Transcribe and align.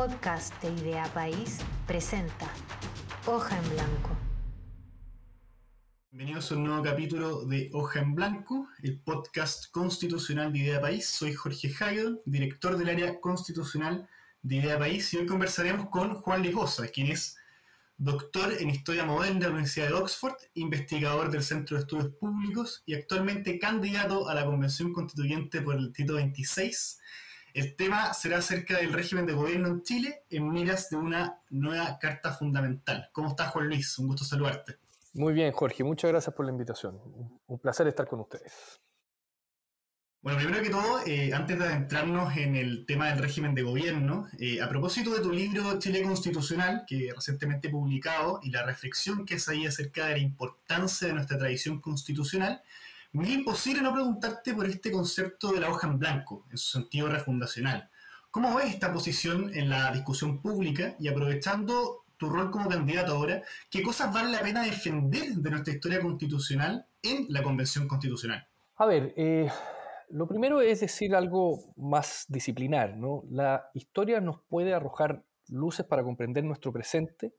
Podcast 0.00 0.62
de 0.62 0.72
Idea 0.80 1.04
País 1.12 1.58
presenta 1.86 2.50
Hoja 3.26 3.54
en 3.58 3.68
Blanco. 3.68 4.16
Bienvenidos 6.10 6.50
a 6.50 6.56
un 6.56 6.64
nuevo 6.64 6.82
capítulo 6.82 7.44
de 7.44 7.68
Hoja 7.74 8.00
en 8.00 8.14
Blanco, 8.14 8.66
el 8.82 8.98
podcast 8.98 9.70
constitucional 9.70 10.54
de 10.54 10.60
Idea 10.60 10.80
País. 10.80 11.06
Soy 11.06 11.34
Jorge 11.34 11.70
Haydon, 11.78 12.18
director 12.24 12.78
del 12.78 12.88
área 12.88 13.20
constitucional 13.20 14.08
de 14.40 14.56
Idea 14.56 14.78
País, 14.78 15.12
y 15.12 15.18
hoy 15.18 15.26
conversaremos 15.26 15.90
con 15.90 16.14
Juan 16.14 16.40
Ligosa, 16.40 16.88
quien 16.88 17.08
es 17.08 17.36
doctor 17.98 18.54
en 18.58 18.70
Historia 18.70 19.04
Moderna 19.04 19.40
de 19.40 19.44
la 19.44 19.50
Universidad 19.50 19.88
de 19.88 19.92
Oxford, 19.92 20.36
investigador 20.54 21.30
del 21.30 21.42
Centro 21.42 21.76
de 21.76 21.82
Estudios 21.82 22.14
Públicos 22.14 22.82
y 22.86 22.94
actualmente 22.94 23.58
candidato 23.58 24.30
a 24.30 24.34
la 24.34 24.46
Convención 24.46 24.94
Constituyente 24.94 25.60
por 25.60 25.74
el 25.74 25.88
Distrito 25.88 26.14
26. 26.14 27.00
El 27.54 27.74
tema 27.76 28.14
será 28.14 28.38
acerca 28.38 28.78
del 28.78 28.92
régimen 28.92 29.26
de 29.26 29.32
gobierno 29.32 29.68
en 29.68 29.82
Chile 29.82 30.24
en 30.30 30.50
miras 30.50 30.90
de 30.90 30.96
una 30.96 31.40
nueva 31.50 31.98
Carta 31.98 32.32
Fundamental. 32.32 33.08
¿Cómo 33.12 33.30
estás, 33.30 33.50
Juan 33.50 33.66
Luis? 33.66 33.98
Un 33.98 34.08
gusto 34.08 34.24
saludarte. 34.24 34.76
Muy 35.14 35.32
bien, 35.32 35.52
Jorge. 35.52 35.82
Muchas 35.82 36.10
gracias 36.10 36.34
por 36.34 36.46
la 36.46 36.52
invitación. 36.52 37.00
Un 37.46 37.58
placer 37.58 37.86
estar 37.88 38.06
con 38.06 38.20
ustedes. 38.20 38.80
Bueno, 40.22 40.38
primero 40.38 40.62
que 40.62 40.68
todo, 40.68 41.00
eh, 41.06 41.32
antes 41.32 41.58
de 41.58 41.64
adentrarnos 41.64 42.36
en 42.36 42.54
el 42.54 42.84
tema 42.84 43.08
del 43.08 43.20
régimen 43.20 43.54
de 43.54 43.62
gobierno, 43.62 44.28
eh, 44.38 44.60
a 44.60 44.68
propósito 44.68 45.14
de 45.14 45.20
tu 45.20 45.32
libro 45.32 45.78
Chile 45.78 46.02
Constitucional, 46.02 46.84
que 46.86 47.10
recientemente 47.14 47.70
publicado, 47.70 48.38
y 48.42 48.50
la 48.50 48.62
reflexión 48.62 49.24
que 49.24 49.36
es 49.36 49.48
ahí 49.48 49.64
acerca 49.64 50.08
de 50.08 50.16
la 50.16 50.18
importancia 50.18 51.08
de 51.08 51.14
nuestra 51.14 51.38
tradición 51.38 51.80
constitucional, 51.80 52.62
es 53.12 53.28
imposible 53.28 53.82
no 53.82 53.92
preguntarte 53.92 54.54
por 54.54 54.66
este 54.66 54.92
concepto 54.92 55.52
de 55.52 55.60
la 55.60 55.70
hoja 55.70 55.88
en 55.88 55.98
blanco, 55.98 56.46
en 56.50 56.56
su 56.56 56.78
sentido 56.78 57.08
refundacional. 57.08 57.90
¿Cómo 58.30 58.54
ves 58.54 58.74
esta 58.74 58.92
posición 58.92 59.50
en 59.54 59.68
la 59.68 59.90
discusión 59.90 60.40
pública 60.40 60.94
y 61.00 61.08
aprovechando 61.08 62.04
tu 62.16 62.28
rol 62.28 62.50
como 62.50 62.68
candidato 62.68 63.12
ahora, 63.12 63.42
qué 63.70 63.82
cosas 63.82 64.12
vale 64.12 64.30
la 64.30 64.42
pena 64.42 64.62
defender 64.62 65.32
de 65.32 65.50
nuestra 65.50 65.72
historia 65.72 66.00
constitucional 66.00 66.86
en 67.02 67.26
la 67.30 67.42
Convención 67.42 67.88
Constitucional? 67.88 68.46
A 68.76 68.86
ver, 68.86 69.14
eh, 69.16 69.48
lo 70.10 70.28
primero 70.28 70.60
es 70.60 70.80
decir 70.80 71.14
algo 71.14 71.58
más 71.76 72.26
disciplinar, 72.28 72.96
¿no? 72.96 73.24
La 73.30 73.70
historia 73.74 74.20
nos 74.20 74.40
puede 74.42 74.74
arrojar 74.74 75.24
luces 75.48 75.86
para 75.86 76.04
comprender 76.04 76.44
nuestro 76.44 76.72
presente, 76.72 77.32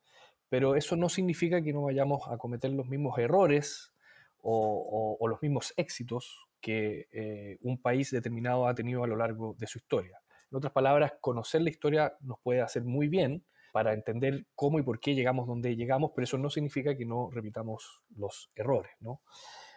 pero 0.50 0.76
eso 0.76 0.96
no 0.96 1.10
significa 1.10 1.62
que 1.62 1.74
no 1.74 1.84
vayamos 1.84 2.24
a 2.28 2.38
cometer 2.38 2.72
los 2.72 2.88
mismos 2.88 3.18
errores 3.20 3.94
o, 4.42 5.28
los 5.28 5.42
mismos 5.42 5.74
éxitos 5.78 6.48
que 6.60 7.08
eh, 7.12 7.58
un 7.62 7.82
país 7.82 8.12
determinado 8.12 8.68
ha 8.68 8.76
tenido 8.76 9.04
a 9.04 9.08
lo 9.08 9.16
largo 9.16 9.56
de 9.58 9.68
su 9.68 9.78
historia. 9.78 10.20
En 10.52 10.58
otras 10.58 10.74
palabras, 10.74 11.14
conocer 11.22 11.62
la 11.62 11.70
historia 11.70 12.14
nos 12.22 12.40
puede 12.40 12.62
hacer 12.62 12.84
muy 12.84 13.08
bien 13.08 13.44
para 13.72 13.94
entender 13.94 14.46
cómo 14.54 14.80
y 14.80 14.84
por 14.84 15.00
qué 15.00 15.16
llegamos 15.16 15.48
donde 15.48 15.76
llegamos, 15.76 16.12
pero 16.14 16.26
eso 16.26 16.38
no 16.38 16.50
significa 16.50 16.96
que 16.96 17.06
no 17.06 17.30
repitamos 17.32 18.02
los 18.16 18.52
errores, 18.56 18.92
¿no? 19.00 19.22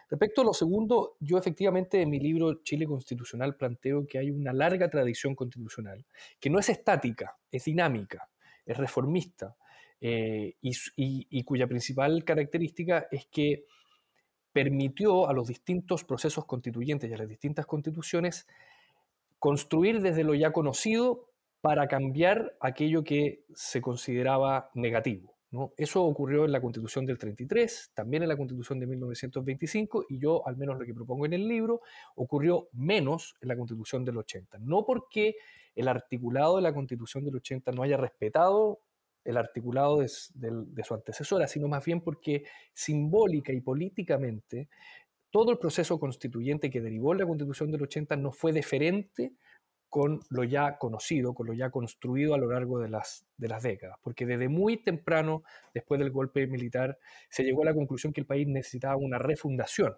Respecto 0.09 0.41
a 0.41 0.45
lo 0.45 0.53
segundo, 0.53 1.15
yo 1.19 1.37
efectivamente 1.37 2.01
en 2.01 2.11
mi 2.11 2.19
libro 2.19 2.61
Chile 2.61 2.85
Constitucional 2.85 3.55
planteo 3.55 4.05
que 4.05 4.19
hay 4.19 4.29
una 4.29 4.53
larga 4.53 4.87
tradición 4.87 5.33
constitucional, 5.33 6.05
que 6.39 6.51
no 6.51 6.59
es 6.59 6.69
estática, 6.69 7.35
es 7.49 7.65
dinámica, 7.65 8.29
es 8.65 8.77
reformista, 8.77 9.55
eh, 10.01 10.55
y, 10.61 11.43
cuya 11.43 11.67
principal 11.67 12.23
característica 12.23 13.07
es 13.09 13.25
que 13.27 13.65
permitió 14.55 15.27
a 15.27 15.33
los 15.33 15.49
distintos 15.49 16.05
procesos 16.05 16.45
constituyentes 16.45 17.11
y 17.11 17.13
a 17.13 17.17
las 17.17 17.27
distintas 17.27 17.65
constituciones 17.65 18.47
construir 19.37 20.01
desde 20.01 20.23
lo 20.23 20.33
ya 20.33 20.53
conocido 20.53 21.25
para 21.59 21.89
cambiar 21.89 22.55
aquello 22.61 23.03
que 23.03 23.43
se 23.53 23.81
consideraba 23.81 24.69
negativo. 24.73 25.35
Eso 25.75 26.03
ocurrió 26.05 26.45
en 26.45 26.53
la 26.53 26.61
Constitución 26.61 27.05
del 27.05 27.17
33, 27.17 27.91
también 27.93 28.23
en 28.23 28.29
la 28.29 28.37
Constitución 28.37 28.79
de 28.79 28.87
1925 28.87 30.05
y 30.07 30.19
yo, 30.19 30.47
al 30.47 30.55
menos 30.55 30.79
lo 30.79 30.85
que 30.85 30.93
propongo 30.93 31.25
en 31.25 31.33
el 31.33 31.49
libro, 31.49 31.81
ocurrió 32.15 32.69
menos 32.71 33.35
en 33.41 33.49
la 33.49 33.57
Constitución 33.57 34.05
del 34.05 34.17
80. 34.17 34.59
No 34.59 34.85
porque 34.85 35.35
el 35.75 35.89
articulado 35.89 36.55
de 36.55 36.61
la 36.61 36.73
Constitución 36.73 37.25
del 37.25 37.35
80 37.35 37.73
no 37.73 37.83
haya 37.83 37.97
respetado 37.97 38.79
el 39.25 39.37
articulado 39.37 39.97
de, 39.99 40.07
su 40.07 40.93
antecesora, 40.93 41.47
sino 41.47 41.67
más 41.67 41.83
bien 41.83 41.99
porque 41.99 42.45
simbólica 42.73 43.51
y 43.51 43.59
políticamente 43.59 44.69
todo 45.31 45.51
el 45.51 45.57
proceso 45.57 45.99
constituyente 45.99 46.69
que 46.69 46.79
derivó 46.79 47.11
en 47.11 47.19
la 47.19 47.25
Constitución 47.25 47.71
del 47.71 47.81
80 47.81 48.15
no 48.15 48.31
fue 48.31 48.53
deferente 48.53 49.33
con 49.89 50.21
lo 50.29 50.43
ya 50.43 50.77
conocido, 50.77 51.33
con 51.33 51.47
lo 51.47 51.53
ya 51.53 51.69
construido 51.69 52.33
a 52.33 52.37
lo 52.37 52.51
largo 52.51 52.79
de 52.79 52.89
las 52.89 53.25
décadas, 53.63 53.97
porque 54.01 54.25
desde 54.25 54.47
muy 54.47 54.77
temprano, 54.77 55.43
después 55.73 55.99
del 55.99 56.11
golpe 56.11 56.47
militar, 56.47 56.97
se 57.29 57.43
llegó 57.43 57.63
a 57.63 57.65
la 57.65 57.73
conclusión 57.73 58.13
que 58.13 58.21
el 58.21 58.27
país 58.27 58.47
necesitaba 58.47 58.97
una 58.97 59.17
refundación, 59.17 59.97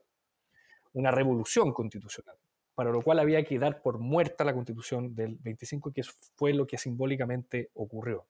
una 0.93 1.11
revolución 1.11 1.73
constitucional, 1.73 2.35
para 2.75 2.91
lo 2.91 3.01
cual 3.01 3.19
había 3.19 3.43
que 3.43 3.59
dar 3.59 3.81
por 3.81 3.99
muerta 3.99 4.43
la 4.43 4.53
constitución 4.53 5.15
del 5.15 5.37
25, 5.37 5.91
que 5.91 6.03
fue 6.35 6.53
lo 6.53 6.67
que 6.67 6.77
simbólicamente 6.77 7.71
ocurrió. 7.73 8.25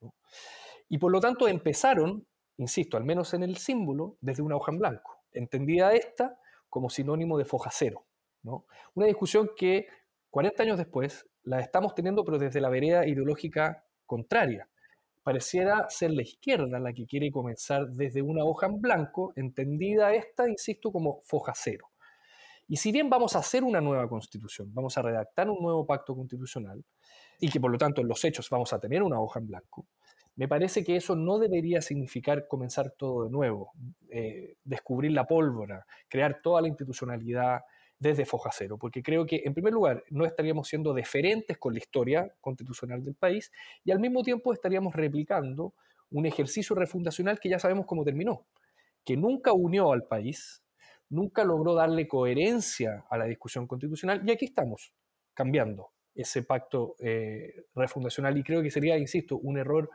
Y 0.89 0.97
por 0.97 1.11
lo 1.11 1.19
tanto 1.19 1.47
empezaron, 1.47 2.25
insisto, 2.57 2.97
al 2.97 3.03
menos 3.03 3.33
en 3.33 3.43
el 3.43 3.57
símbolo, 3.57 4.17
desde 4.21 4.43
una 4.43 4.55
hoja 4.55 4.71
en 4.71 4.79
blanco, 4.79 5.23
entendida 5.31 5.93
esta 5.93 6.39
como 6.69 6.89
sinónimo 6.89 7.37
de 7.37 7.45
foja 7.45 7.69
cero. 7.71 8.05
¿no? 8.43 8.65
Una 8.93 9.07
discusión 9.07 9.51
que 9.55 9.87
40 10.29 10.63
años 10.63 10.77
después 10.77 11.27
la 11.43 11.59
estamos 11.59 11.95
teniendo, 11.95 12.23
pero 12.23 12.37
desde 12.37 12.61
la 12.61 12.69
vereda 12.69 13.07
ideológica 13.07 13.85
contraria. 14.05 14.69
Pareciera 15.23 15.89
ser 15.89 16.11
la 16.11 16.21
izquierda 16.21 16.79
la 16.79 16.93
que 16.93 17.05
quiere 17.05 17.31
comenzar 17.31 17.87
desde 17.89 18.21
una 18.21 18.45
hoja 18.45 18.67
en 18.67 18.79
blanco, 18.79 19.33
entendida 19.35 20.13
esta, 20.13 20.49
insisto, 20.49 20.91
como 20.91 21.21
foja 21.21 21.53
cero. 21.55 21.89
Y 22.67 22.77
si 22.77 22.91
bien 22.91 23.09
vamos 23.09 23.35
a 23.35 23.39
hacer 23.39 23.63
una 23.63 23.79
nueva 23.79 24.07
constitución, 24.09 24.73
vamos 24.73 24.97
a 24.97 25.01
redactar 25.01 25.49
un 25.49 25.61
nuevo 25.61 25.85
pacto 25.85 26.15
constitucional, 26.15 26.83
y 27.39 27.49
que 27.49 27.59
por 27.59 27.71
lo 27.71 27.77
tanto 27.77 28.01
en 28.01 28.07
los 28.07 28.23
hechos 28.25 28.49
vamos 28.49 28.73
a 28.73 28.79
tener 28.79 29.03
una 29.03 29.19
hoja 29.19 29.39
en 29.39 29.47
blanco, 29.47 29.87
me 30.37 30.47
parece 30.47 30.83
que 30.83 30.95
eso 30.95 31.15
no 31.15 31.39
debería 31.39 31.81
significar 31.81 32.47
comenzar 32.47 32.91
todo 32.91 33.25
de 33.25 33.29
nuevo, 33.29 33.73
eh, 34.09 34.55
descubrir 34.63 35.11
la 35.11 35.27
pólvora, 35.27 35.85
crear 36.07 36.41
toda 36.41 36.61
la 36.61 36.69
institucionalidad, 36.69 37.61
desde 37.99 38.25
Foja 38.25 38.51
Cero, 38.53 38.77
porque 38.77 39.01
creo 39.01 39.25
que, 39.25 39.41
en 39.43 39.53
primer 39.53 39.73
lugar, 39.73 40.03
no 40.09 40.25
estaríamos 40.25 40.67
siendo 40.67 40.93
deferentes 40.93 41.57
con 41.57 41.73
la 41.73 41.79
historia 41.79 42.31
constitucional 42.41 43.03
del 43.03 43.15
país 43.15 43.51
y 43.83 43.91
al 43.91 43.99
mismo 43.99 44.23
tiempo 44.23 44.53
estaríamos 44.53 44.95
replicando 44.95 45.73
un 46.11 46.25
ejercicio 46.25 46.75
refundacional 46.75 47.39
que 47.39 47.49
ya 47.49 47.59
sabemos 47.59 47.85
cómo 47.85 48.03
terminó, 48.03 48.45
que 49.03 49.17
nunca 49.17 49.51
unió 49.51 49.91
al 49.91 50.03
país, 50.03 50.63
nunca 51.09 51.43
logró 51.43 51.73
darle 51.73 52.07
coherencia 52.07 53.05
a 53.09 53.17
la 53.17 53.25
discusión 53.25 53.65
constitucional 53.67 54.21
y 54.25 54.31
aquí 54.31 54.45
estamos, 54.45 54.93
cambiando 55.33 55.89
ese 56.13 56.43
pacto 56.43 56.95
eh, 56.99 57.65
refundacional 57.75 58.37
y 58.37 58.43
creo 58.43 58.61
que 58.61 58.71
sería, 58.71 58.97
insisto, 58.97 59.37
un 59.37 59.57
error 59.57 59.89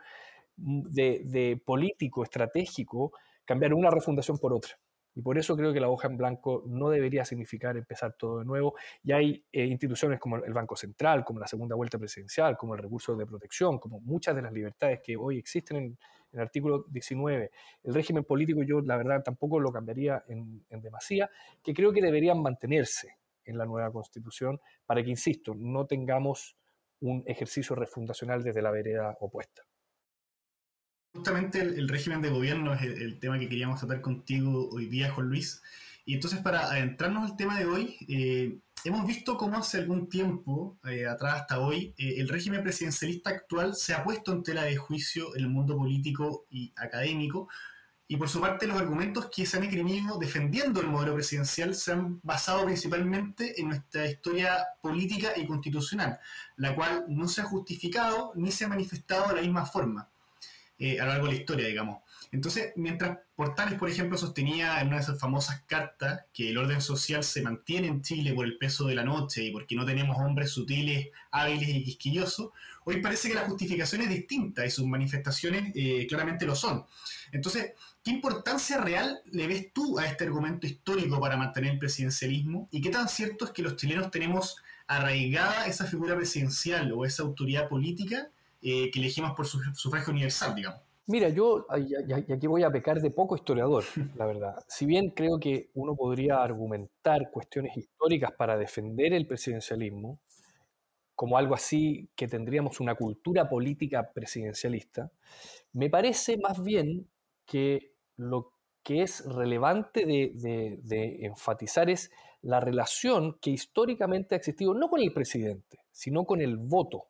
de 0.55 1.61
político, 1.65 2.23
estratégico, 2.23 3.13
cambiar 3.45 3.73
una 3.73 3.89
refundación 3.89 4.37
por 4.37 4.53
otra. 4.53 4.77
Y 5.15 5.21
por 5.21 5.37
eso 5.37 5.55
creo 5.55 5.71
que 5.73 5.79
la 5.79 5.89
hoja 5.89 6.07
en 6.07 6.17
blanco 6.17 6.63
no 6.65 6.89
debería 6.89 7.23
significar 7.23 7.77
empezar 7.77 8.13
todo 8.13 8.39
de 8.39 8.45
nuevo. 8.45 8.75
Y 9.03 9.11
hay 9.11 9.45
eh, 9.51 9.65
instituciones 9.65 10.19
como 10.19 10.37
el 10.37 10.53
Banco 10.53 10.75
Central, 10.75 11.23
como 11.23 11.39
la 11.39 11.47
segunda 11.47 11.75
vuelta 11.75 11.99
presidencial, 11.99 12.57
como 12.57 12.73
el 12.73 12.81
recurso 12.81 13.15
de 13.15 13.25
protección, 13.25 13.77
como 13.77 13.99
muchas 13.99 14.35
de 14.35 14.41
las 14.41 14.51
libertades 14.51 15.01
que 15.03 15.15
hoy 15.15 15.37
existen 15.37 15.77
en, 15.77 15.97
el 16.31 16.39
artículo 16.39 16.85
19. 16.89 17.51
El 17.83 17.93
régimen 17.93 18.23
político 18.23 18.63
yo 18.63 18.81
la 18.81 18.97
verdad 18.97 19.21
tampoco 19.21 19.59
lo 19.59 19.71
cambiaría 19.71 20.23
en, 20.27 20.65
en 20.67 20.81
demasía, 20.81 21.29
que 21.61 21.75
creo 21.75 21.93
que 21.93 22.01
deberían 22.01 22.41
mantenerse 22.41 23.19
en 23.45 23.55
la 23.59 23.65
nueva 23.67 23.91
constitución 23.91 24.59
para 24.87 25.03
que, 25.03 25.11
insisto, 25.11 25.53
no 25.55 25.85
tengamos 25.85 26.57
un 27.01 27.23
ejercicio 27.27 27.75
refundacional 27.75 28.41
desde 28.41 28.63
la 28.63 28.71
vereda 28.71 29.15
opuesta. 29.19 29.61
Justamente 31.13 31.61
el, 31.61 31.87
régimen 31.87 32.21
de 32.23 32.29
gobierno 32.29 32.73
es 32.73 32.81
el, 32.81 33.19
tema 33.19 33.37
que 33.37 33.47
queríamos 33.47 33.79
tratar 33.79 34.01
contigo 34.01 34.69
hoy 34.71 34.87
día, 34.87 35.11
Juan 35.11 35.27
Luis. 35.29 35.61
Y 36.05 36.15
entonces 36.15 36.39
para 36.39 36.71
adentrarnos 36.71 37.29
al 37.29 37.37
tema 37.37 37.59
de 37.59 37.65
hoy, 37.67 37.97
eh, 38.09 38.57
hemos 38.83 39.05
visto 39.05 39.37
cómo 39.37 39.57
hace 39.57 39.77
algún 39.77 40.09
tiempo, 40.09 40.79
eh, 40.89 41.05
atrás 41.05 41.41
hasta 41.41 41.59
hoy, 41.59 41.93
eh, 41.97 42.15
el 42.17 42.27
régimen 42.29 42.63
presidencialista 42.63 43.29
actual 43.29 43.75
se 43.75 43.93
ha 43.93 44.03
puesto 44.03 44.31
en 44.33 44.41
tela 44.41 44.63
de 44.63 44.75
juicio 44.75 45.35
en 45.35 45.43
el 45.43 45.49
mundo 45.49 45.77
político 45.77 46.47
y 46.49 46.73
académico, 46.75 47.47
y 48.07 48.17
por 48.17 48.27
su 48.27 48.41
parte 48.41 48.65
los 48.67 48.77
argumentos 48.77 49.29
que 49.29 49.45
se 49.45 49.57
han 49.57 49.63
esgrimido 49.63 50.17
defendiendo 50.17 50.81
el 50.81 50.87
modelo 50.87 51.13
presidencial 51.13 51.75
se 51.75 51.93
han 51.93 52.19
basado 52.23 52.65
principalmente 52.65 53.59
en 53.61 53.69
nuestra 53.69 54.07
historia 54.07 54.65
política 54.81 55.33
y 55.37 55.45
constitucional, 55.45 56.19
la 56.57 56.75
cual 56.75 57.05
no 57.07 57.27
se 57.27 57.41
ha 57.41 57.45
justificado 57.45 58.33
ni 58.35 58.51
se 58.51 58.65
ha 58.65 58.67
manifestado 58.67 59.29
de 59.29 59.35
la 59.35 59.41
misma 59.41 59.65
forma 59.65 60.09
a 60.99 61.05
lo 61.05 61.11
largo 61.11 61.27
de 61.27 61.33
la 61.33 61.39
historia, 61.39 61.67
digamos. 61.67 61.99
Entonces, 62.31 62.73
mientras 62.75 63.19
Portales, 63.35 63.79
por 63.79 63.89
ejemplo, 63.89 64.17
sostenía 64.17 64.79
en 64.81 64.87
una 64.87 64.97
de 64.97 65.03
esas 65.03 65.19
famosas 65.19 65.61
cartas 65.67 66.25
que 66.33 66.49
el 66.49 66.57
orden 66.57 66.81
social 66.81 67.23
se 67.23 67.41
mantiene 67.41 67.87
en 67.87 68.01
Chile 68.01 68.33
por 68.33 68.45
el 68.45 68.57
peso 68.57 68.85
de 68.85 68.95
la 68.95 69.03
noche 69.03 69.43
y 69.43 69.51
porque 69.51 69.75
no 69.75 69.85
tenemos 69.85 70.17
hombres 70.17 70.51
sutiles, 70.51 71.09
hábiles 71.31 71.69
y 71.69 71.83
quisquillosos, 71.83 72.49
hoy 72.85 73.01
parece 73.01 73.29
que 73.29 73.35
la 73.35 73.45
justificación 73.45 74.01
es 74.01 74.09
distinta 74.09 74.65
y 74.65 74.71
sus 74.71 74.85
manifestaciones 74.85 75.71
eh, 75.75 76.05
claramente 76.07 76.45
lo 76.45 76.55
son. 76.55 76.85
Entonces, 77.31 77.73
¿qué 78.03 78.11
importancia 78.11 78.79
real 78.79 79.21
le 79.31 79.47
ves 79.47 79.73
tú 79.73 79.97
a 79.99 80.05
este 80.05 80.23
argumento 80.23 80.67
histórico 80.67 81.19
para 81.19 81.37
mantener 81.37 81.73
el 81.73 81.79
presidencialismo? 81.79 82.67
¿Y 82.71 82.81
qué 82.81 82.89
tan 82.89 83.09
cierto 83.09 83.45
es 83.45 83.51
que 83.51 83.61
los 83.61 83.75
chilenos 83.75 84.11
tenemos 84.11 84.57
arraigada 84.87 85.65
esa 85.67 85.85
figura 85.85 86.15
presidencial 86.15 86.91
o 86.93 87.05
esa 87.05 87.23
autoridad 87.23 87.69
política 87.69 88.29
eh, 88.63 88.89
que 88.91 88.99
elegimos 88.99 89.33
por 89.33 89.45
sufragio 89.45 90.11
universal, 90.11 90.55
digamos? 90.55 90.81
Mira, 91.05 91.27
yo 91.27 91.67
y 91.77 92.31
aquí 92.31 92.47
voy 92.47 92.63
a 92.63 92.71
pecar 92.71 93.01
de 93.01 93.11
poco 93.11 93.35
historiador, 93.35 93.83
la 94.15 94.25
verdad. 94.25 94.63
Si 94.67 94.85
bien 94.85 95.09
creo 95.09 95.37
que 95.39 95.69
uno 95.73 95.95
podría 95.95 96.41
argumentar 96.41 97.29
cuestiones 97.29 97.75
históricas 97.75 98.31
para 98.31 98.57
defender 98.57 99.13
el 99.13 99.27
presidencialismo, 99.27 100.19
como 101.13 101.37
algo 101.37 101.55
así 101.55 102.09
que 102.15 102.27
tendríamos 102.27 102.79
una 102.79 102.95
cultura 102.95 103.49
política 103.49 104.11
presidencialista, 104.13 105.11
me 105.73 105.89
parece 105.89 106.37
más 106.37 106.63
bien 106.63 107.07
que 107.45 107.91
lo 108.15 108.53
que 108.81 109.01
es 109.01 109.25
relevante 109.25 110.05
de, 110.05 110.79
de 110.81 111.25
enfatizar 111.25 111.89
es 111.89 112.11
la 112.41 112.59
relación 112.59 113.37
que 113.41 113.51
históricamente 113.51 114.35
ha 114.35 114.37
existido 114.37 114.73
no 114.73 114.89
con 114.89 115.01
el 115.01 115.13
presidente, 115.13 115.79
sino 115.91 116.25
con 116.25 116.41
el 116.41 116.57
voto. 116.57 117.07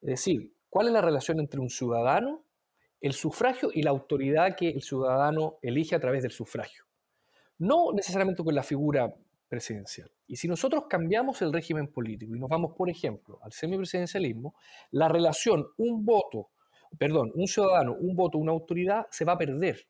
Es 0.00 0.08
decir, 0.08 0.52
¿cuál 0.70 0.88
es 0.88 0.92
la 0.92 1.00
relación 1.00 1.40
entre 1.40 1.60
un 1.60 1.70
ciudadano 1.70 2.44
el 3.00 3.12
sufragio 3.12 3.70
y 3.72 3.82
la 3.82 3.90
autoridad 3.90 4.56
que 4.56 4.70
el 4.70 4.82
ciudadano 4.82 5.58
elige 5.62 5.94
a 5.94 6.00
través 6.00 6.22
del 6.22 6.32
sufragio. 6.32 6.84
No 7.58 7.92
necesariamente 7.92 8.42
con 8.42 8.54
la 8.54 8.62
figura 8.62 9.12
presidencial. 9.48 10.10
Y 10.26 10.36
si 10.36 10.46
nosotros 10.46 10.84
cambiamos 10.88 11.40
el 11.42 11.52
régimen 11.52 11.88
político 11.88 12.34
y 12.34 12.38
nos 12.38 12.50
vamos, 12.50 12.74
por 12.76 12.90
ejemplo, 12.90 13.38
al 13.42 13.52
semipresidencialismo, 13.52 14.54
la 14.90 15.08
relación 15.08 15.66
un 15.76 16.04
voto, 16.04 16.50
perdón, 16.98 17.32
un 17.34 17.46
ciudadano, 17.46 17.94
un 17.94 18.14
voto, 18.14 18.38
una 18.38 18.52
autoridad 18.52 19.06
se 19.10 19.24
va 19.24 19.32
a 19.32 19.38
perder. 19.38 19.86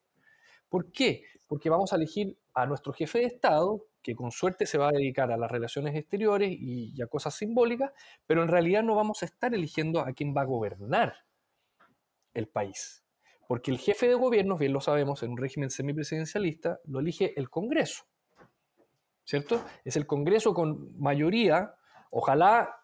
¿Por 0.68 0.92
qué? 0.92 1.24
Porque 1.46 1.70
vamos 1.70 1.92
a 1.92 1.96
elegir 1.96 2.38
a 2.54 2.66
nuestro 2.66 2.92
jefe 2.92 3.18
de 3.18 3.24
Estado, 3.24 3.84
que 4.02 4.14
con 4.14 4.30
suerte 4.30 4.66
se 4.66 4.78
va 4.78 4.88
a 4.88 4.92
dedicar 4.92 5.30
a 5.32 5.36
las 5.36 5.50
relaciones 5.50 5.94
exteriores 5.96 6.50
y 6.52 7.00
a 7.02 7.06
cosas 7.06 7.34
simbólicas, 7.34 7.92
pero 8.26 8.42
en 8.42 8.48
realidad 8.48 8.82
no 8.82 8.94
vamos 8.94 9.22
a 9.22 9.26
estar 9.26 9.54
eligiendo 9.54 10.00
a 10.00 10.12
quién 10.12 10.34
va 10.36 10.42
a 10.42 10.46
gobernar 10.46 11.14
el 12.34 12.48
país. 12.48 13.04
Porque 13.48 13.70
el 13.70 13.78
jefe 13.78 14.06
de 14.06 14.14
gobierno, 14.14 14.58
bien 14.58 14.74
lo 14.74 14.80
sabemos, 14.80 15.22
en 15.22 15.32
un 15.32 15.38
régimen 15.38 15.70
semipresidencialista, 15.70 16.80
lo 16.84 17.00
elige 17.00 17.32
el 17.40 17.48
Congreso. 17.48 18.04
¿Cierto? 19.24 19.62
Es 19.84 19.96
el 19.96 20.06
Congreso 20.06 20.54
con 20.54 20.98
mayoría, 20.98 21.74
ojalá 22.10 22.74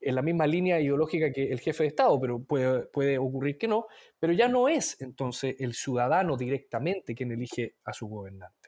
en 0.00 0.14
la 0.14 0.22
misma 0.22 0.46
línea 0.46 0.80
ideológica 0.80 1.32
que 1.32 1.52
el 1.52 1.60
jefe 1.60 1.84
de 1.84 1.88
Estado, 1.88 2.20
pero 2.20 2.42
puede, 2.42 2.86
puede 2.86 3.18
ocurrir 3.18 3.58
que 3.58 3.68
no, 3.68 3.86
pero 4.18 4.32
ya 4.32 4.48
no 4.48 4.68
es 4.68 5.00
entonces 5.00 5.56
el 5.60 5.74
ciudadano 5.74 6.36
directamente 6.36 7.14
quien 7.14 7.30
elige 7.32 7.76
a 7.84 7.92
su 7.92 8.08
gobernante. 8.08 8.61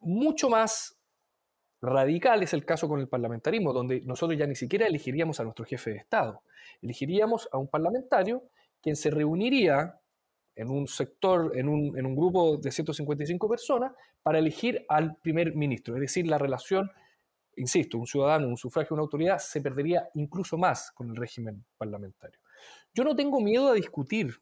Mucho 0.00 0.48
más 0.48 0.98
radical 1.82 2.42
es 2.42 2.52
el 2.52 2.64
caso 2.64 2.88
con 2.88 3.00
el 3.00 3.08
parlamentarismo, 3.08 3.72
donde 3.72 4.00
nosotros 4.02 4.38
ya 4.38 4.46
ni 4.46 4.54
siquiera 4.54 4.86
elegiríamos 4.86 5.40
a 5.40 5.44
nuestro 5.44 5.64
jefe 5.64 5.90
de 5.90 5.96
Estado, 5.96 6.42
elegiríamos 6.82 7.48
a 7.52 7.58
un 7.58 7.68
parlamentario 7.68 8.44
quien 8.80 8.96
se 8.96 9.10
reuniría 9.10 10.00
en 10.56 10.70
un 10.70 10.86
sector, 10.86 11.56
en 11.56 11.68
un, 11.68 11.98
en 11.98 12.06
un, 12.06 12.14
grupo 12.14 12.56
de 12.56 12.70
155 12.70 13.48
personas, 13.48 13.92
para 14.22 14.38
elegir 14.38 14.84
al 14.88 15.16
primer 15.16 15.54
ministro. 15.54 15.94
Es 15.94 16.00
decir, 16.00 16.26
la 16.26 16.38
relación, 16.38 16.90
insisto, 17.56 17.98
un 17.98 18.06
ciudadano, 18.06 18.48
un 18.48 18.56
sufragio, 18.56 18.94
una 18.94 19.02
autoridad, 19.02 19.38
se 19.38 19.60
perdería 19.60 20.08
incluso 20.14 20.58
más 20.58 20.90
con 20.92 21.10
el 21.10 21.16
régimen 21.16 21.64
parlamentario. 21.78 22.40
Yo 22.92 23.04
no 23.04 23.16
tengo 23.16 23.40
miedo 23.40 23.68
a 23.68 23.74
discutir 23.74 24.34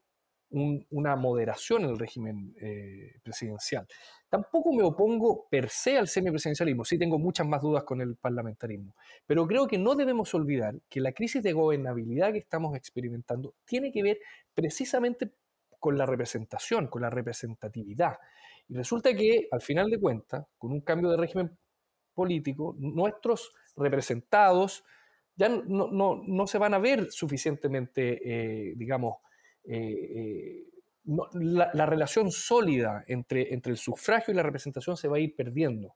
una 0.51 1.17
moderación 1.17 1.85
en 1.85 1.91
el 1.91 1.99
régimen 1.99 2.55
eh, 2.61 3.17
presidencial. 3.23 3.87
Tampoco 4.29 4.73
me 4.73 4.83
opongo 4.83 5.47
per 5.51 5.69
se 5.69 5.99
al 5.99 6.09
semipresidencialismo, 6.09 6.85
sí 6.85 6.99
tengo 6.99 7.19
muchas 7.19 7.47
más 7.47 7.63
dudas 7.63 7.85
con 7.85 8.01
el 8.01 8.17
parlamentarismo, 8.17 8.95
pero 9.27 9.47
creo 9.47 9.67
que 9.67 9.79
no 9.79 9.95
debemos 9.95 10.35
olvidar 10.35 10.75
que 10.89 11.01
la 11.01 11.13
crisis 11.13 11.43
de 11.43 11.53
gobernabilidad 11.53 12.33
que 12.33 12.39
estamos 12.39 12.77
experimentando 12.77 13.55
tiene 13.65 13.93
que 13.93 14.03
ver 14.03 14.19
precisamente 14.55 15.31
con 15.79 15.97
la 15.97 16.07
representación, 16.07 16.89
con 16.89 17.03
la 17.03 17.11
representatividad. 17.11 18.19
Y 18.69 18.75
resulta 18.75 19.15
que, 19.15 19.49
al 19.51 19.61
final 19.61 19.91
de 19.91 19.99
cuentas, 19.99 20.47
con 20.59 20.73
un 20.73 20.81
cambio 20.81 21.11
de 21.11 21.17
régimen 21.17 21.57
político, 22.15 22.75
nuestros 22.79 23.53
representados 23.77 24.85
ya 25.37 25.49
no, 25.49 26.47
se 26.47 26.59
van 26.59 26.75
a 26.75 26.79
ver 26.79 27.13
suficientemente, 27.13 28.21
eh, 28.25 28.75
digamos, 28.77 29.19
eh, 29.65 30.65
eh, 30.65 30.65
la, 31.05 31.87
relación 31.87 32.31
sólida 32.31 33.05
entre, 33.07 33.53
entre 33.55 33.73
el 33.73 33.79
sufragio 33.79 34.33
y 34.33 34.37
la 34.37 34.43
representación 34.43 34.97
se 34.97 35.09
va 35.09 35.17
a 35.17 35.21
ir 35.21 35.35
perdiendo. 35.35 35.95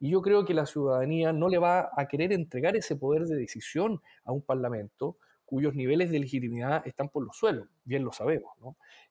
Y 0.00 0.10
yo 0.10 0.22
creo 0.22 0.44
que 0.44 0.54
la 0.54 0.66
ciudadanía 0.66 1.32
no 1.32 1.48
le 1.48 1.58
va 1.58 1.90
a 1.96 2.06
querer 2.06 2.32
entregar 2.32 2.76
ese 2.76 2.96
poder 2.96 3.24
de 3.24 3.36
decisión 3.36 4.00
a 4.24 4.32
un 4.32 4.42
parlamento 4.42 5.18
cuyos 5.48 5.74
niveles 5.74 6.10
de 6.10 6.18
legitimidad 6.18 6.86
están 6.86 7.08
por 7.08 7.24
los 7.24 7.34
suelos, 7.34 7.68
bien 7.82 8.04
lo 8.04 8.12
sabemos. 8.12 8.52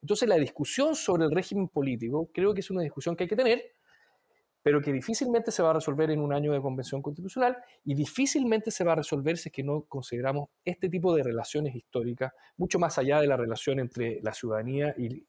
Entonces 0.04 0.30
la 0.30 0.36
discusión 0.36 0.96
sobre 0.96 1.26
el 1.26 1.32
régimen 1.32 1.68
político 1.68 2.30
creo 2.32 2.54
que 2.54 2.60
es 2.60 2.70
una 2.70 2.84
discusión 2.84 3.16
que 3.16 3.24
hay 3.24 3.28
que 3.28 3.36
tener, 3.36 3.64
pero 4.68 4.82
que 4.82 4.92
difícilmente 4.92 5.50
se 5.50 5.64
va 5.64 5.70
a 5.70 5.74
resolver 5.76 6.12
en 6.12 6.20
un 6.20 6.34
año 6.34 6.52
de 6.52 6.60
convención 6.60 7.02
constitucional 7.02 7.56
y 7.86 7.96
difícilmente 7.96 8.70
se 8.70 8.84
va 8.84 8.92
a 8.92 8.96
resolver 8.96 9.38
si 9.38 9.48
es 9.48 9.54
que 9.54 9.64
no 9.64 9.84
consideramos 9.84 10.50
este 10.66 10.90
tipo 10.90 11.16
de 11.16 11.24
relaciones 11.24 11.74
históricas, 11.74 12.34
mucho 12.58 12.78
más 12.78 12.98
allá 12.98 13.22
de 13.22 13.28
la 13.28 13.38
relación 13.38 13.80
entre 13.80 14.20
la 14.22 14.34
ciudadanía 14.34 14.94
y, 14.98 15.26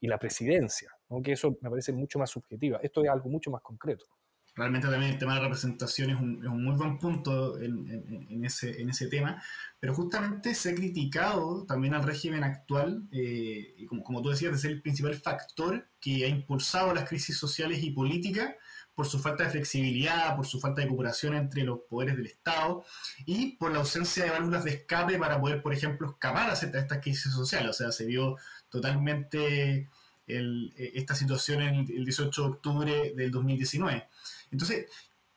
la 0.00 0.18
presidencia, 0.18 0.90
aunque 1.10 1.32
eso 1.32 1.58
me 1.60 1.68
parece 1.68 1.92
mucho 1.92 2.18
más 2.18 2.30
subjetiva. 2.30 2.78
Esto 2.82 3.02
es 3.02 3.10
algo 3.10 3.28
mucho 3.28 3.50
más 3.50 3.60
concreto 3.60 4.06
realmente 4.54 4.88
también 4.88 5.12
el 5.12 5.18
tema 5.18 5.34
de 5.34 5.40
representación 5.40 6.10
es 6.10 6.20
un, 6.20 6.42
es 6.42 6.48
un 6.48 6.64
muy 6.64 6.76
buen 6.76 6.98
punto 6.98 7.58
en, 7.58 8.26
en, 8.30 8.44
ese, 8.44 8.80
en 8.80 8.90
ese 8.90 9.08
tema, 9.08 9.42
pero 9.80 9.94
justamente 9.94 10.54
se 10.54 10.70
ha 10.70 10.74
criticado 10.74 11.64
también 11.66 11.94
al 11.94 12.04
régimen 12.04 12.44
actual, 12.44 13.08
eh, 13.10 13.74
y 13.76 13.86
como, 13.86 14.02
como, 14.04 14.22
tú 14.22 14.30
decías, 14.30 14.52
de 14.52 14.58
ser 14.58 14.70
el 14.70 14.82
principal 14.82 15.14
factor 15.16 15.88
que 16.00 16.24
ha 16.24 16.28
impulsado 16.28 16.94
las 16.94 17.08
crisis 17.08 17.36
sociales 17.36 17.82
y 17.82 17.90
políticas 17.90 18.54
por 18.94 19.06
su 19.06 19.18
falta 19.18 19.44
de 19.44 19.50
flexibilidad, 19.50 20.36
por 20.36 20.46
su 20.46 20.60
falta 20.60 20.82
de 20.82 20.88
cooperación 20.88 21.34
entre 21.34 21.64
los 21.64 21.80
poderes 21.90 22.16
del 22.16 22.26
Estado 22.26 22.84
y 23.26 23.56
por 23.56 23.72
la 23.72 23.78
ausencia 23.78 24.24
de 24.24 24.30
válvulas 24.30 24.64
de 24.64 24.70
escape 24.70 25.18
para 25.18 25.40
poder, 25.40 25.62
por 25.62 25.72
ejemplo, 25.72 26.10
escapar 26.10 26.48
a 26.48 26.52
estas 26.52 27.00
crisis 27.00 27.32
sociales. 27.32 27.70
O 27.70 27.72
sea, 27.72 27.90
se 27.90 28.06
vio 28.06 28.36
totalmente 28.68 29.88
el, 30.26 30.72
esta 30.76 31.14
situación 31.14 31.62
en 31.62 31.74
el 31.76 32.04
18 32.04 32.42
de 32.42 32.48
octubre 32.48 33.12
del 33.14 33.30
2019. 33.30 34.08
Entonces, 34.50 34.86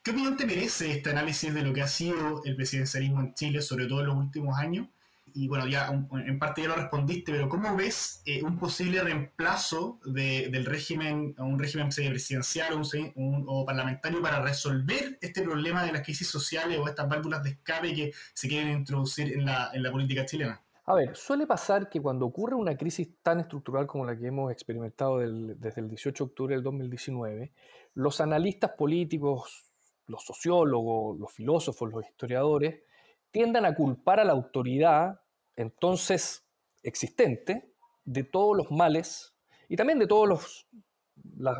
¿qué 0.01 0.12
opinión 0.12 0.38
te 0.38 0.46
merece 0.46 0.91
este 0.91 1.10
análisis 1.10 1.53
de 1.53 1.62
lo 1.62 1.74
que 1.74 1.82
ha 1.82 1.88
sido 1.88 2.44
el 2.46 2.56
presidencialismo 2.56 3.22
en 3.22 3.34
Chile, 3.34 3.62
sobre 3.62 3.86
todo 3.88 4.01
en 4.01 4.08
los 4.08 4.17
últimos 4.17 4.58
años? 4.58 4.88
Y 5.34 5.48
bueno, 5.48 5.67
ya 5.67 5.88
en 5.88 6.39
parte 6.39 6.62
ya 6.63 6.70
lo 6.70 6.75
respondiste, 6.75 7.32
pero 7.32 7.50
¿cómo 7.50 7.75
ves 7.75 8.22
eh, 8.25 8.41
un 8.41 8.58
posible 8.58 9.03
reemplazo 9.03 10.00
del 10.06 10.65
régimen, 10.65 11.36
un 11.38 11.60
régimen 11.60 11.89
presidencial 11.89 12.74
o, 12.74 12.82
un, 13.15 13.44
o, 13.46 13.65
parlamentario 13.65 14.22
para 14.22 14.41
resolver 14.41 15.20
este 15.22 15.44
problema 15.44 15.84
de 15.84 15.91
las 15.91 16.01
crisis 16.01 16.27
sociales 16.27 16.79
o 16.79 16.88
estas 16.88 17.08
válvulas 17.08 17.44
de 17.44 17.51
escape 17.51 17.94
que 17.94 18.13
se 18.34 18.48
quieren 18.48 18.70
introducir 18.70 19.34
en 19.34 19.46
la, 19.46 19.70
en 19.74 19.84
la 19.84 19.91
política 19.91 20.25
chilena? 20.25 20.62
A 20.89 20.96
ver, 20.96 21.17
suele 21.17 21.46
pasar 21.46 21.89
que 21.89 22.01
cuando 22.01 22.25
ocurre 22.25 22.56
una 22.56 22.77
crisis 22.77 23.22
tan 23.22 23.41
estructural 23.41 23.86
como 23.86 24.06
la 24.06 24.17
que 24.17 24.27
hemos 24.27 24.53
experimentado 24.53 25.17
desde 25.20 25.82
el 25.82 25.89
18 25.89 26.24
de 26.24 26.29
octubre 26.29 26.56
del 26.56 26.63
2019, 26.63 27.51
los 27.96 28.22
analistas 28.22 28.72
políticos, 28.72 29.74
los 30.06 30.24
sociólogos, 30.24 31.20
los 31.20 31.29
filósofos, 31.34 31.91
los 31.91 32.06
historiadores, 32.06 32.84
tiendan 33.32 33.65
a 33.65 33.75
culpar 33.75 34.22
a 34.22 34.24
la 34.24 34.32
autoridad 34.32 35.20
entonces 35.58 36.48
existente 36.84 37.74
de 38.06 38.24
todos 38.24 38.56
los 38.56 38.72
males 38.72 39.36
y 39.67 39.75
también 39.75 40.00
de 40.00 40.08
todos 40.08 40.25
los, 40.25 40.67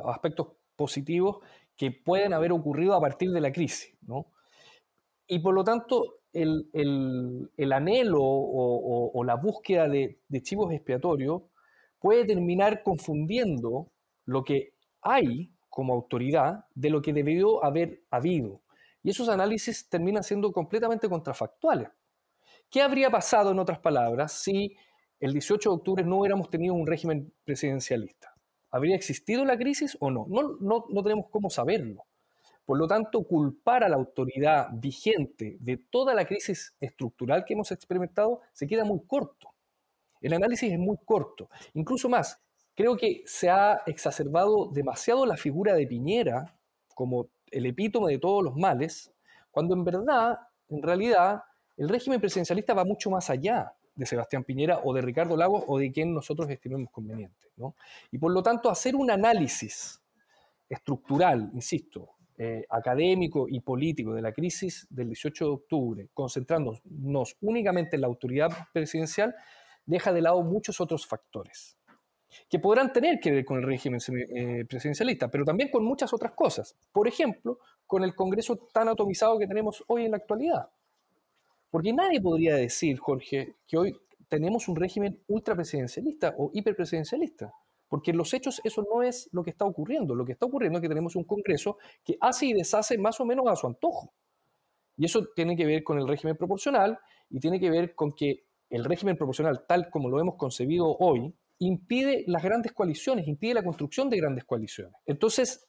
aspectos 0.06 0.54
positivos 0.78 1.40
que 1.76 1.92
pueden 1.92 2.32
haber 2.32 2.54
ocurrido 2.54 2.94
a 2.94 3.02
partir 3.02 3.32
de 3.32 3.42
la 3.42 3.52
crisis. 3.52 3.94
¿no? 4.04 4.28
Y 5.28 5.40
por 5.40 5.54
lo 5.54 5.66
tanto, 5.66 6.22
el, 6.44 7.74
anhelo 7.74 8.22
o, 8.22 9.24
la 9.24 9.36
búsqueda 9.36 9.88
de, 9.88 10.20
de 10.28 10.42
chivos 10.42 10.72
expiatorios 10.72 11.44
puede 12.00 12.26
terminar 12.26 12.84
confundiendo 12.84 13.92
lo 14.26 14.44
que 14.44 14.74
hay 15.02 15.52
como 15.70 15.94
autoridad 15.94 16.66
de 16.74 16.90
lo 16.90 17.02
que 17.02 17.14
debió 17.14 17.64
haber 17.64 18.04
habido. 18.10 18.62
Y 19.04 19.12
esos 19.12 19.30
análisis 19.30 19.88
terminan 19.88 20.24
siendo 20.24 20.52
completamente 20.52 21.08
contrafactuales. 21.08 21.90
¿Qué 22.70 22.82
habría 22.82 23.10
pasado, 23.10 23.52
en 23.52 23.60
otras 23.60 23.80
palabras, 23.80 24.34
si 24.34 24.76
el 25.20 25.34
18 25.34 25.70
de 25.70 25.76
octubre 25.76 26.04
no 26.04 26.20
hubiéramos 26.20 26.50
tenido 26.50 26.74
un 26.74 26.88
régimen 26.88 27.32
presidencialista? 27.46 28.34
¿Habría 28.72 28.96
existido 28.96 29.46
la 29.46 29.58
crisis 29.58 29.96
o 30.00 30.12
no? 30.12 30.26
No, 30.28 30.58
no, 30.60 30.86
no 30.90 31.04
tenemos 31.04 31.28
cómo 31.30 31.50
saberlo. 31.50 32.07
Por 32.68 32.78
lo 32.78 32.86
tanto, 32.86 33.24
culpar 33.24 33.86
a 33.86 33.88
la 33.88 33.96
autoridad 33.96 34.68
vigente 34.74 35.56
de 35.62 35.78
toda 35.78 36.14
la 36.14 36.26
crisis 36.26 36.76
estructural 36.82 37.46
que 37.46 37.54
hemos 37.54 37.72
experimentado 37.72 38.42
se 38.52 38.68
queda 38.68 38.84
muy 38.84 39.00
corto. 39.08 39.54
El 40.20 40.34
análisis 40.34 40.74
es 40.74 40.78
muy 40.78 40.98
corto. 41.06 41.50
Incluso 41.76 42.10
más, 42.10 42.42
creo 42.76 42.98
que 42.98 43.24
se 43.26 43.50
ha 43.50 43.84
exacerbado 43.86 44.66
demasiado 44.66 45.26
la 45.26 45.38
figura 45.38 45.76
de 45.76 45.88
Piñera 45.88 46.60
como 46.94 47.30
el 47.52 47.68
epítome 47.68 48.12
de 48.12 48.20
todos 48.20 48.44
los 48.44 48.58
males, 48.58 49.14
cuando 49.50 49.74
en 49.74 49.86
verdad, 49.86 50.38
en 50.68 50.84
realidad, 50.84 51.44
el 51.78 51.88
régimen 51.88 52.20
presidencialista 52.20 52.74
va 52.74 52.84
mucho 52.84 53.10
más 53.10 53.30
allá 53.30 53.74
de 53.96 54.06
Sebastián 54.06 54.44
Piñera 54.44 54.82
o 54.84 54.94
de 54.94 55.02
Ricardo 55.02 55.38
Lagos 55.38 55.64
o 55.68 55.80
de 55.80 55.90
quien 55.90 56.14
nosotros 56.14 56.50
estimemos 56.50 56.92
conveniente. 56.92 57.48
Y 58.12 58.18
por 58.18 58.34
lo 58.34 58.44
tanto, 58.44 58.70
hacer 58.70 58.94
un 58.94 59.10
análisis 59.10 60.02
estructural, 60.68 61.50
insisto, 61.54 62.17
eh, 62.38 62.66
académico 62.70 63.48
y 63.50 63.60
político 63.62 64.14
de 64.14 64.22
la 64.22 64.32
crisis 64.32 64.88
del 64.90 65.08
18 65.08 65.46
de 65.46 65.52
octubre, 65.52 66.10
concentrándonos 66.14 67.38
únicamente 67.42 67.96
en 67.96 68.02
la 68.02 68.08
autoridad 68.08 68.52
presidencial, 68.74 69.36
deja 69.86 70.14
de 70.14 70.22
lado 70.22 70.44
muchos 70.44 70.80
otros 70.80 71.08
factores 71.08 71.78
que 72.50 72.60
podrán 72.60 72.94
tener 72.94 73.20
que 73.20 73.32
ver 73.32 73.46
con 73.46 73.58
el 73.58 73.64
régimen 73.64 74.00
eh, 74.36 74.66
presidencialista, 74.68 75.30
pero 75.30 75.46
también 75.46 75.70
con 75.70 75.84
muchas 75.84 76.14
otras 76.14 76.34
cosas. 76.34 76.76
Por 76.92 77.08
ejemplo, 77.08 77.60
con 77.86 78.04
el 78.04 78.16
Congreso 78.16 78.58
tan 78.72 78.88
atomizado 78.88 79.40
que 79.40 79.48
tenemos 79.48 79.84
hoy 79.88 80.06
en 80.06 80.12
la 80.12 80.18
actualidad. 80.18 80.70
Porque 81.70 81.94
nadie 81.94 82.22
podría 82.22 82.56
decir, 82.56 82.98
Jorge, 82.98 83.56
que 83.68 83.78
hoy 83.78 84.00
tenemos 84.28 84.68
un 84.68 84.76
régimen 84.76 85.22
ultrapresidencialista 85.28 86.36
o 86.38 86.52
hiperpresidencialista. 86.54 87.54
Porque 87.88 88.12
en 88.12 88.18
los 88.18 88.34
hechos 88.34 88.62
eso 88.64 88.86
no 88.94 89.02
es 89.02 89.30
lo 89.32 89.44
que 89.44 89.52
está 89.52 89.66
ocurriendo. 89.66 90.14
Lo 90.14 90.26
que 90.26 90.34
está 90.34 90.46
ocurriendo 90.46 90.80
es 90.80 90.82
que 90.82 90.90
tenemos 90.90 91.16
un 91.16 91.24
Congreso 91.24 91.78
que 92.04 92.18
hace 92.20 92.48
y 92.48 92.54
deshace 92.54 92.98
más 92.98 93.20
o 93.20 93.26
menos 93.26 93.48
a 93.48 93.56
su 93.56 93.68
antojo. 93.68 94.14
Y 94.98 95.06
eso 95.06 95.26
tiene 95.36 95.56
que 95.56 95.66
ver 95.66 95.84
con 95.84 95.98
el 95.98 96.08
régimen 96.08 96.36
proporcional 96.36 97.00
y 97.30 97.40
tiene 97.40 97.60
que 97.60 97.70
ver 97.70 97.96
con 97.96 98.12
que 98.12 98.46
el 98.70 98.84
régimen 98.84 99.16
proporcional, 99.16 99.66
tal 99.68 99.90
como 99.90 100.10
lo 100.10 100.20
hemos 100.20 100.36
concebido 100.36 100.98
hoy, 100.98 101.34
impide 101.60 102.24
las 102.28 102.44
grandes 102.44 102.74
coaliciones, 102.74 103.28
impide 103.28 103.54
la 103.54 103.64
construcción 103.64 104.10
de 104.10 104.18
grandes 104.18 104.44
coaliciones. 104.44 104.96
Entonces, 105.06 105.68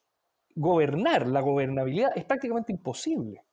gobernar, 0.55 1.29
la 1.29 1.41
gobernabilidad 1.41 2.11
es 2.17 2.25
prácticamente 2.25 2.73
imposible, 2.73 3.45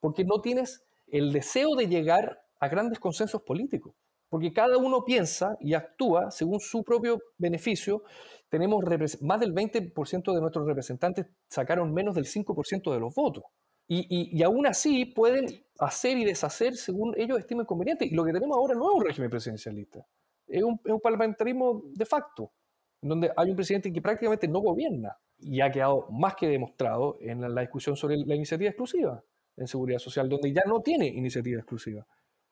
porque 0.00 0.24
no 0.24 0.40
tienes 0.40 0.84
el 1.08 1.32
deseo 1.32 1.74
de 1.76 1.88
llegar 1.88 2.40
a 2.60 2.68
grandes 2.68 2.98
consensos 2.98 3.42
políticos 3.42 3.94
porque 4.28 4.52
cada 4.52 4.76
uno 4.76 5.04
piensa 5.04 5.56
y 5.60 5.74
actúa 5.74 6.30
según 6.30 6.60
su 6.60 6.84
propio 6.84 7.18
beneficio. 7.38 8.02
Tenemos 8.48 8.84
más 9.20 9.40
del 9.40 9.54
20% 9.54 10.34
de 10.34 10.40
nuestros 10.40 10.66
representantes 10.66 11.26
sacaron 11.48 11.92
menos 11.92 12.14
del 12.14 12.26
5% 12.26 12.92
de 12.92 13.00
los 13.00 13.14
votos. 13.14 13.44
Y, 13.90 14.42
aún 14.42 14.66
así 14.66 15.06
pueden 15.06 15.46
hacer 15.78 16.18
y 16.18 16.24
deshacer 16.24 16.76
según 16.76 17.14
ellos 17.16 17.38
estimen 17.38 17.64
conveniente. 17.64 18.04
Y 18.04 18.10
lo 18.10 18.22
que 18.22 18.32
tenemos 18.32 18.56
ahora 18.58 18.74
no 18.74 18.90
es 18.90 18.96
un 18.96 19.04
régimen 19.04 19.30
presidencialista, 19.30 20.06
es 20.46 20.62
un, 20.62 20.78
parlamentarismo 21.02 21.82
de 21.94 22.04
facto, 22.04 22.52
donde 23.00 23.32
hay 23.34 23.48
un 23.48 23.56
presidente 23.56 23.90
que 23.90 24.02
prácticamente 24.02 24.46
no 24.46 24.60
gobierna. 24.60 25.16
Y 25.38 25.60
ha 25.60 25.70
quedado 25.70 26.08
más 26.10 26.34
que 26.34 26.48
demostrado 26.48 27.16
en 27.20 27.54
la 27.54 27.60
discusión 27.62 27.96
sobre 27.96 28.16
la 28.18 28.34
iniciativa 28.34 28.68
exclusiva 28.68 29.22
en 29.56 29.66
seguridad 29.66 30.00
social, 30.00 30.28
donde 30.28 30.52
ya 30.52 30.62
no 30.66 30.82
tiene 30.82 31.06
iniciativa 31.06 31.58
exclusiva. 31.58 32.06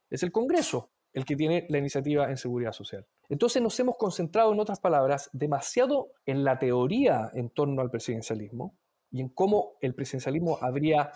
Es 0.09 0.23
el 0.23 0.33
Congreso 0.33 0.91
el 1.17 1.25
que 1.25 1.35
tiene 1.35 1.65
la 1.71 1.79
iniciativa 1.79 2.29
en 2.29 2.37
seguridad 2.37 2.73
social. 2.73 3.07
Entonces 3.31 3.63
nos 3.63 3.81
hemos 3.81 3.97
concentrado, 3.97 4.53
en 4.53 4.61
otras 4.61 4.81
palabras, 4.81 5.31
demasiado 5.33 6.11
en 6.27 6.45
la 6.45 6.59
teoría 6.59 7.31
en 7.33 7.49
torno 7.49 7.81
al 7.81 7.91
presidencialismo 7.91 8.77
y 9.11 9.23
en 9.23 9.31
cómo 9.31 9.79
el 9.81 9.95
presidencialismo 9.95 10.59
habría 10.61 11.11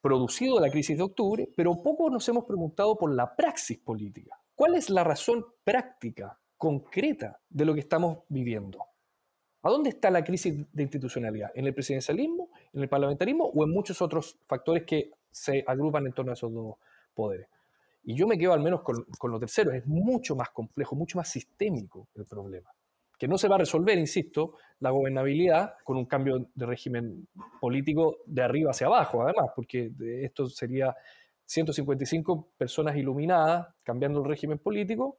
producido 0.00 0.58
la 0.58 0.68
crisis 0.68 0.96
de 0.96 1.04
octubre, 1.04 1.48
pero 1.56 1.80
poco 1.80 2.10
nos 2.10 2.28
hemos 2.28 2.44
preguntado 2.44 2.98
por 2.98 3.14
la 3.14 3.36
praxis 3.36 3.78
política. 3.78 4.36
¿Cuál 4.56 4.74
es 4.74 4.90
la 4.90 5.04
razón 5.04 5.46
práctica, 5.62 6.36
concreta, 6.56 7.40
de 7.48 7.64
lo 7.64 7.74
que 7.74 7.80
estamos 7.80 8.24
viviendo? 8.28 8.84
¿A 9.62 9.70
dónde 9.70 9.90
está 9.90 10.10
la 10.10 10.24
crisis 10.24 10.66
de 10.72 10.82
institucionalidad? 10.82 11.52
¿En 11.54 11.68
el 11.68 11.74
presidencialismo, 11.74 12.50
en 12.72 12.82
el 12.82 12.88
parlamentarismo 12.88 13.44
o 13.44 13.62
en 13.62 13.70
muchos 13.70 14.02
otros 14.02 14.40
factores 14.48 14.82
que 14.82 15.12
se 15.30 15.62
agrupan 15.68 16.04
en 16.06 16.14
torno 16.14 16.32
a 16.32 16.34
esos 16.34 16.52
dos 16.52 16.74
poderes? 17.14 17.46
Y 18.02 18.14
yo 18.14 18.26
me 18.26 18.38
quedo 18.38 18.52
al 18.52 18.60
menos 18.60 18.82
con, 18.82 19.04
con 19.18 19.30
lo 19.30 19.38
tercero, 19.38 19.72
es 19.72 19.86
mucho 19.86 20.34
más 20.34 20.50
complejo, 20.50 20.96
mucho 20.96 21.18
más 21.18 21.28
sistémico 21.28 22.08
el 22.14 22.24
problema. 22.24 22.70
Que 23.18 23.28
no 23.28 23.36
se 23.36 23.48
va 23.48 23.56
a 23.56 23.58
resolver, 23.58 23.98
insisto, 23.98 24.54
la 24.80 24.90
gobernabilidad 24.90 25.74
con 25.84 25.98
un 25.98 26.06
cambio 26.06 26.48
de 26.54 26.66
régimen 26.66 27.28
político 27.60 28.18
de 28.26 28.42
arriba 28.42 28.70
hacia 28.70 28.86
abajo, 28.86 29.22
además, 29.22 29.50
porque 29.54 29.92
esto 30.22 30.48
sería 30.48 30.96
155 31.44 32.48
personas 32.56 32.96
iluminadas 32.96 33.74
cambiando 33.82 34.20
el 34.20 34.24
régimen 34.28 34.58
político 34.58 35.18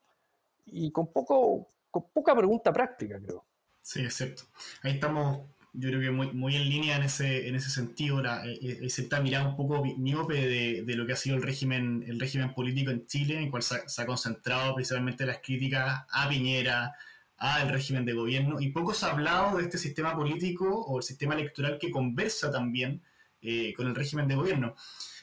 y 0.65 0.91
con, 0.91 1.11
poco, 1.11 1.67
con 1.91 2.09
poca 2.11 2.35
pregunta 2.35 2.71
práctica, 2.71 3.19
creo. 3.21 3.45
Sí, 3.81 4.05
es 4.05 4.13
cierto. 4.15 4.43
Ahí 4.83 4.93
estamos 4.93 5.41
yo 5.73 5.89
creo 5.89 6.01
que 6.01 6.11
muy, 6.11 6.31
muy 6.33 6.55
en 6.55 6.69
línea 6.69 6.97
en 6.97 7.03
ese, 7.03 7.47
en 7.47 7.55
ese 7.55 7.69
sentido, 7.69 8.21
la, 8.21 8.45
eh, 8.45 8.79
eh, 8.81 8.89
cierta 8.89 9.21
mirada 9.21 9.47
un 9.47 9.55
poco 9.55 9.83
miope 9.97 10.33
de, 10.35 10.83
de, 10.83 10.95
lo 10.95 11.05
que 11.05 11.13
ha 11.13 11.15
sido 11.15 11.37
el 11.37 11.43
régimen, 11.43 12.03
el 12.07 12.19
régimen 12.19 12.53
político 12.53 12.91
en 12.91 13.05
Chile, 13.07 13.37
en 13.37 13.43
el 13.43 13.51
cual 13.51 13.63
se 13.63 14.01
ha, 14.01 14.05
concentrado 14.05 14.75
principalmente 14.75 15.25
las 15.25 15.39
críticas 15.39 16.03
a 16.09 16.29
Piñera, 16.29 16.93
al 17.37 17.69
régimen 17.69 18.05
de 18.05 18.13
gobierno, 18.13 18.59
y 18.59 18.69
poco 18.71 18.93
se 18.93 19.05
ha 19.05 19.11
hablado 19.11 19.57
de 19.57 19.63
este 19.63 19.77
sistema 19.77 20.15
político 20.15 20.67
o 20.69 20.97
el 20.97 21.03
sistema 21.03 21.33
electoral 21.35 21.79
que 21.79 21.89
conversa 21.89 22.51
también 22.51 23.01
eh, 23.41 23.73
con 23.73 23.87
el 23.87 23.95
régimen 23.95 24.27
de 24.27 24.35
gobierno 24.35 24.75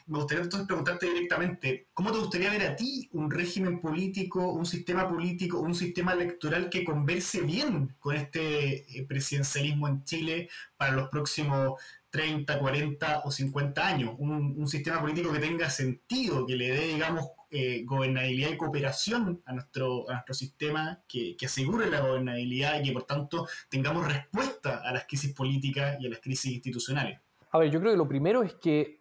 me 0.09 0.19
gustaría 0.19 0.45
entonces 0.45 0.67
preguntarte 0.67 1.07
directamente, 1.07 1.88
¿cómo 1.93 2.11
te 2.11 2.19
gustaría 2.19 2.50
ver 2.50 2.62
a 2.62 2.77
ti 2.77 3.09
un 3.12 3.31
régimen 3.31 3.79
político, 3.79 4.53
un 4.53 4.65
sistema 4.65 5.09
político, 5.09 5.61
un 5.61 5.75
sistema 5.75 6.15
electoral 6.15 6.71
que 6.71 6.83
converse 6.83 7.43
bien 7.43 7.95
con 7.99 8.17
este 8.17 8.99
eh, 8.99 9.07
presidencialismo 9.07 9.87
en 9.87 10.05
Chile 10.05 10.49
para 10.77 10.93
los 10.93 11.11
próximos 11.11 11.81
30, 12.11 12.59
40 12.59 13.21
o 13.25 13.31
50 13.31 13.87
años? 13.87 14.15
Un, 14.19 14.67
sistema 14.67 15.00
político 15.00 15.33
que 15.33 15.41
tenga 15.41 15.69
sentido, 15.69 16.47
que 16.47 16.57
le 16.57 16.71
dé, 16.71 16.88
digamos, 16.88 17.27
eh, 17.50 17.83
gobernabilidad 17.85 18.50
y 18.50 18.57
cooperación 18.57 19.43
a 19.45 19.53
nuestro, 19.53 20.09
a 20.09 20.15
nuestro 20.15 20.35
sistema, 20.35 21.03
que, 21.07 21.37
que 21.37 21.47
asegure 21.47 21.91
la 21.91 22.00
gobernabilidad 22.00 22.81
y 22.81 22.85
que 22.85 22.93
por 22.93 23.05
tanto 23.05 23.47
tengamos 23.69 24.07
respuesta 24.07 24.83
a 24.85 24.93
las 24.93 25.07
crisis 25.07 25.35
políticas 25.35 25.99
y 26.00 26.07
a 26.07 26.11
las 26.11 26.21
crisis 26.21 26.53
institucionales. 26.53 27.21
A 27.50 27.59
ver, 27.59 27.71
yo 27.71 27.81
creo 27.81 27.93
que 27.93 27.99
lo 27.99 28.09
primero 28.09 28.43
es 28.43 28.55
que 28.55 28.98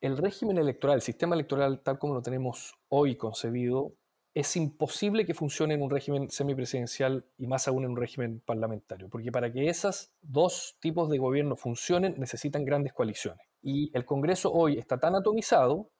el 0.00 0.16
régimen 0.16 0.58
electoral, 0.58 0.96
el 0.96 1.02
sistema 1.02 1.34
electoral 1.34 1.80
tal 1.82 1.98
como 1.98 2.14
lo 2.14 2.22
tenemos 2.22 2.74
hoy 2.88 3.16
concebido, 3.16 3.94
es 4.32 4.56
imposible 4.56 5.26
que 5.26 5.34
funcione 5.34 5.74
en 5.74 5.82
un 5.82 5.90
régimen 5.90 6.30
semipresidencial 6.30 7.24
y 7.36 7.46
más 7.46 7.66
aún 7.66 7.84
en 7.84 7.90
un 7.90 7.96
régimen 7.96 8.40
parlamentario, 8.40 9.08
porque 9.08 9.32
para 9.32 9.52
que 9.52 9.68
esos 9.68 10.12
dos 10.22 10.76
tipos 10.80 11.10
de 11.10 11.18
gobierno 11.18 11.56
funcionen 11.56 12.14
necesitan 12.16 12.64
grandes 12.64 12.92
coaliciones. 12.92 13.44
Y 13.60 13.90
el 13.92 14.04
Congreso 14.04 14.52
hoy 14.52 14.78
está 14.78 14.98
tan 14.98 15.16
atomizado 15.16 15.90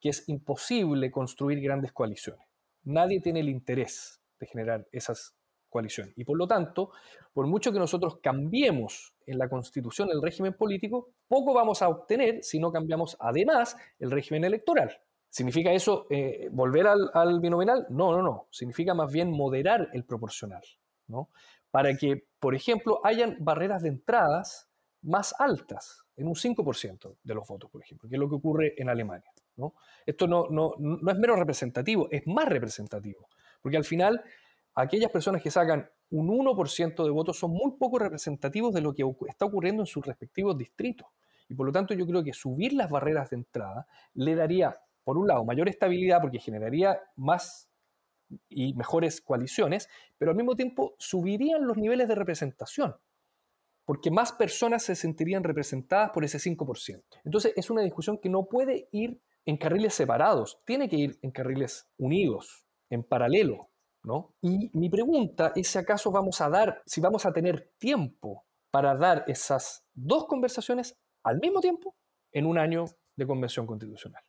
que 0.00 0.08
es 0.10 0.28
imposible 0.28 1.10
construir 1.10 1.60
grandes 1.60 1.92
coaliciones. 1.92 2.46
Nadie 2.82 3.20
tiene 3.20 3.40
el 3.40 3.48
interés 3.48 4.20
de 4.40 4.46
generar 4.46 4.86
esas 4.92 5.34
coalición. 5.68 6.12
Y 6.16 6.24
por 6.24 6.36
lo 6.36 6.46
tanto, 6.46 6.90
por 7.32 7.46
mucho 7.46 7.72
que 7.72 7.78
nosotros 7.78 8.18
cambiemos 8.22 9.14
en 9.26 9.38
la 9.38 9.48
constitución 9.48 10.08
el 10.10 10.22
régimen 10.22 10.54
político, 10.54 11.10
poco 11.28 11.54
vamos 11.54 11.82
a 11.82 11.88
obtener 11.88 12.42
si 12.42 12.58
no 12.58 12.72
cambiamos 12.72 13.16
además 13.20 13.76
el 13.98 14.10
régimen 14.10 14.44
electoral. 14.44 14.98
¿Significa 15.30 15.72
eso 15.72 16.06
eh, 16.10 16.48
volver 16.50 16.86
al, 16.86 17.40
binominal? 17.40 17.86
No, 17.90 18.12
no, 18.12 18.22
no. 18.22 18.48
Significa 18.50 18.94
más 18.94 19.12
bien 19.12 19.30
moderar 19.30 19.90
el 19.92 20.04
proporcional. 20.04 20.62
¿no? 21.06 21.28
Para 21.70 21.94
que, 21.96 22.24
por 22.40 22.54
ejemplo, 22.54 23.00
hayan 23.04 23.36
barreras 23.40 23.82
de 23.82 23.90
entradas 23.90 24.70
más 25.02 25.34
altas, 25.38 26.04
en 26.16 26.26
un 26.26 26.34
5% 26.34 27.18
de 27.22 27.34
los 27.34 27.46
votos, 27.46 27.70
por 27.70 27.82
ejemplo, 27.82 28.08
que 28.08 28.16
es 28.16 28.20
lo 28.20 28.28
que 28.28 28.34
ocurre 28.34 28.74
en 28.78 28.88
Alemania. 28.88 29.30
¿no? 29.56 29.74
Esto 30.04 30.26
no, 30.26 30.48
no, 30.50 30.72
no 30.78 31.10
es 31.12 31.18
menos 31.18 31.38
representativo, 31.38 32.08
es 32.10 32.26
más 32.26 32.48
representativo. 32.48 33.28
Porque 33.62 33.76
al 33.76 33.84
final 33.84 34.22
aquellas 34.74 35.10
personas 35.10 35.42
que 35.42 35.50
sacan 35.50 35.90
un 36.10 36.28
1% 36.28 37.04
de 37.04 37.10
votos 37.10 37.38
son 37.38 37.50
muy 37.50 37.72
poco 37.72 37.98
representativos 37.98 38.72
de 38.72 38.80
lo 38.80 38.94
que 38.94 39.04
está 39.28 39.44
ocurriendo 39.44 39.82
en 39.82 39.86
sus 39.86 40.04
respectivos 40.04 40.56
distritos. 40.56 41.06
Y 41.48 41.54
por 41.54 41.66
lo 41.66 41.72
tanto 41.72 41.94
yo 41.94 42.06
creo 42.06 42.22
que 42.22 42.32
subir 42.32 42.72
las 42.72 42.90
barreras 42.90 43.30
de 43.30 43.36
entrada 43.36 43.86
le 44.14 44.34
daría, 44.34 44.74
por 45.04 45.16
un 45.16 45.26
lado, 45.26 45.44
mayor 45.44 45.68
estabilidad 45.68 46.20
porque 46.20 46.38
generaría 46.38 47.00
más 47.16 47.68
y 48.48 48.74
mejores 48.74 49.20
coaliciones, 49.20 49.88
pero 50.18 50.30
al 50.30 50.36
mismo 50.36 50.54
tiempo 50.54 50.94
subirían 50.98 51.66
los 51.66 51.76
niveles 51.76 52.08
de 52.08 52.14
representación, 52.14 52.94
porque 53.84 54.10
más 54.10 54.32
personas 54.32 54.82
se 54.82 54.94
sentirían 54.94 55.44
representadas 55.44 56.10
por 56.10 56.24
ese 56.24 56.38
5%. 56.38 57.02
Entonces 57.24 57.52
es 57.56 57.70
una 57.70 57.82
discusión 57.82 58.18
que 58.18 58.28
no 58.28 58.44
puede 58.44 58.88
ir 58.92 59.20
en 59.46 59.56
carriles 59.56 59.94
separados, 59.94 60.60
tiene 60.66 60.88
que 60.90 60.96
ir 60.96 61.18
en 61.22 61.30
carriles 61.30 61.88
unidos, 61.96 62.66
en 62.90 63.02
paralelo. 63.02 63.70
Y 64.40 64.70
mi 64.72 64.88
pregunta 64.88 65.52
es 65.54 65.68
si 65.68 65.78
acaso 65.78 66.10
vamos 66.10 66.40
a 66.40 66.48
dar, 66.48 66.82
si 66.86 67.00
vamos 67.00 67.26
a 67.26 67.32
tener 67.32 67.72
tiempo 67.78 68.44
para 68.70 68.94
dar 68.94 69.24
esas 69.26 69.84
dos 69.94 70.26
conversaciones 70.26 70.96
al 71.22 71.38
mismo 71.40 71.60
tiempo 71.60 71.94
en 72.32 72.46
un 72.46 72.58
año 72.58 72.84
de 73.16 73.26
convención 73.26 73.66
constitucional. 73.66 74.22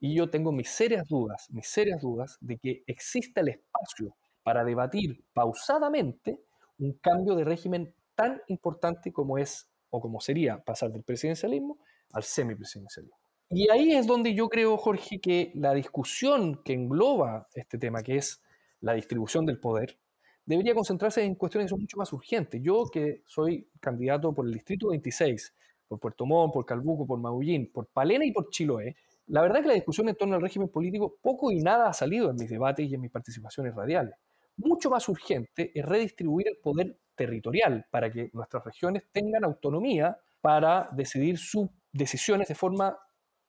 Y 0.00 0.14
yo 0.14 0.28
tengo 0.28 0.52
mis 0.52 0.68
serias 0.70 1.08
dudas, 1.08 1.46
mis 1.50 1.66
serias 1.68 2.00
dudas 2.00 2.36
de 2.40 2.58
que 2.58 2.82
exista 2.86 3.40
el 3.40 3.48
espacio 3.48 4.16
para 4.42 4.64
debatir 4.64 5.24
pausadamente 5.32 6.40
un 6.78 6.92
cambio 6.94 7.34
de 7.34 7.44
régimen 7.44 7.94
tan 8.14 8.42
importante 8.48 9.12
como 9.12 9.38
es 9.38 9.68
o 9.90 10.00
como 10.00 10.20
sería 10.20 10.62
pasar 10.62 10.90
del 10.92 11.02
presidencialismo 11.02 11.78
al 12.12 12.22
semipresidencialismo. 12.22 13.16
Y 13.48 13.70
ahí 13.70 13.94
es 13.94 14.06
donde 14.06 14.34
yo 14.34 14.48
creo, 14.48 14.76
Jorge, 14.76 15.20
que 15.20 15.52
la 15.54 15.72
discusión 15.72 16.62
que 16.64 16.72
engloba 16.72 17.48
este 17.54 17.78
tema, 17.78 18.02
que 18.02 18.16
es 18.16 18.42
la 18.86 18.94
distribución 18.94 19.44
del 19.44 19.58
poder, 19.58 19.98
debería 20.44 20.72
concentrarse 20.72 21.22
en 21.24 21.34
cuestiones 21.34 21.66
que 21.66 21.70
son 21.70 21.80
mucho 21.80 21.96
más 21.98 22.12
urgentes. 22.12 22.62
Yo 22.62 22.86
que 22.86 23.22
soy 23.26 23.68
candidato 23.80 24.32
por 24.32 24.46
el 24.46 24.52
Distrito 24.52 24.88
26, 24.88 25.54
por 25.88 25.98
Puerto 25.98 26.24
Montt, 26.24 26.54
por 26.54 26.64
Calbuco, 26.64 27.04
por 27.04 27.18
Maullín, 27.18 27.72
por 27.72 27.88
Palena 27.88 28.24
y 28.24 28.30
por 28.30 28.48
Chiloé, 28.48 28.96
la 29.26 29.42
verdad 29.42 29.58
es 29.58 29.62
que 29.62 29.68
la 29.68 29.74
discusión 29.74 30.08
en 30.08 30.14
torno 30.14 30.36
al 30.36 30.40
régimen 30.40 30.68
político 30.68 31.18
poco 31.20 31.50
y 31.50 31.56
nada 31.56 31.88
ha 31.88 31.92
salido 31.92 32.30
en 32.30 32.36
mis 32.36 32.48
debates 32.48 32.88
y 32.88 32.94
en 32.94 33.00
mis 33.00 33.10
participaciones 33.10 33.74
radiales. 33.74 34.14
Mucho 34.58 34.88
más 34.88 35.08
urgente 35.08 35.72
es 35.74 35.84
redistribuir 35.84 36.46
el 36.46 36.58
poder 36.58 36.96
territorial 37.16 37.86
para 37.90 38.10
que 38.10 38.30
nuestras 38.32 38.64
regiones 38.64 39.02
tengan 39.10 39.44
autonomía 39.44 40.16
para 40.40 40.88
decidir 40.92 41.38
sus 41.38 41.68
decisiones 41.92 42.46
de 42.46 42.54
forma, 42.54 42.96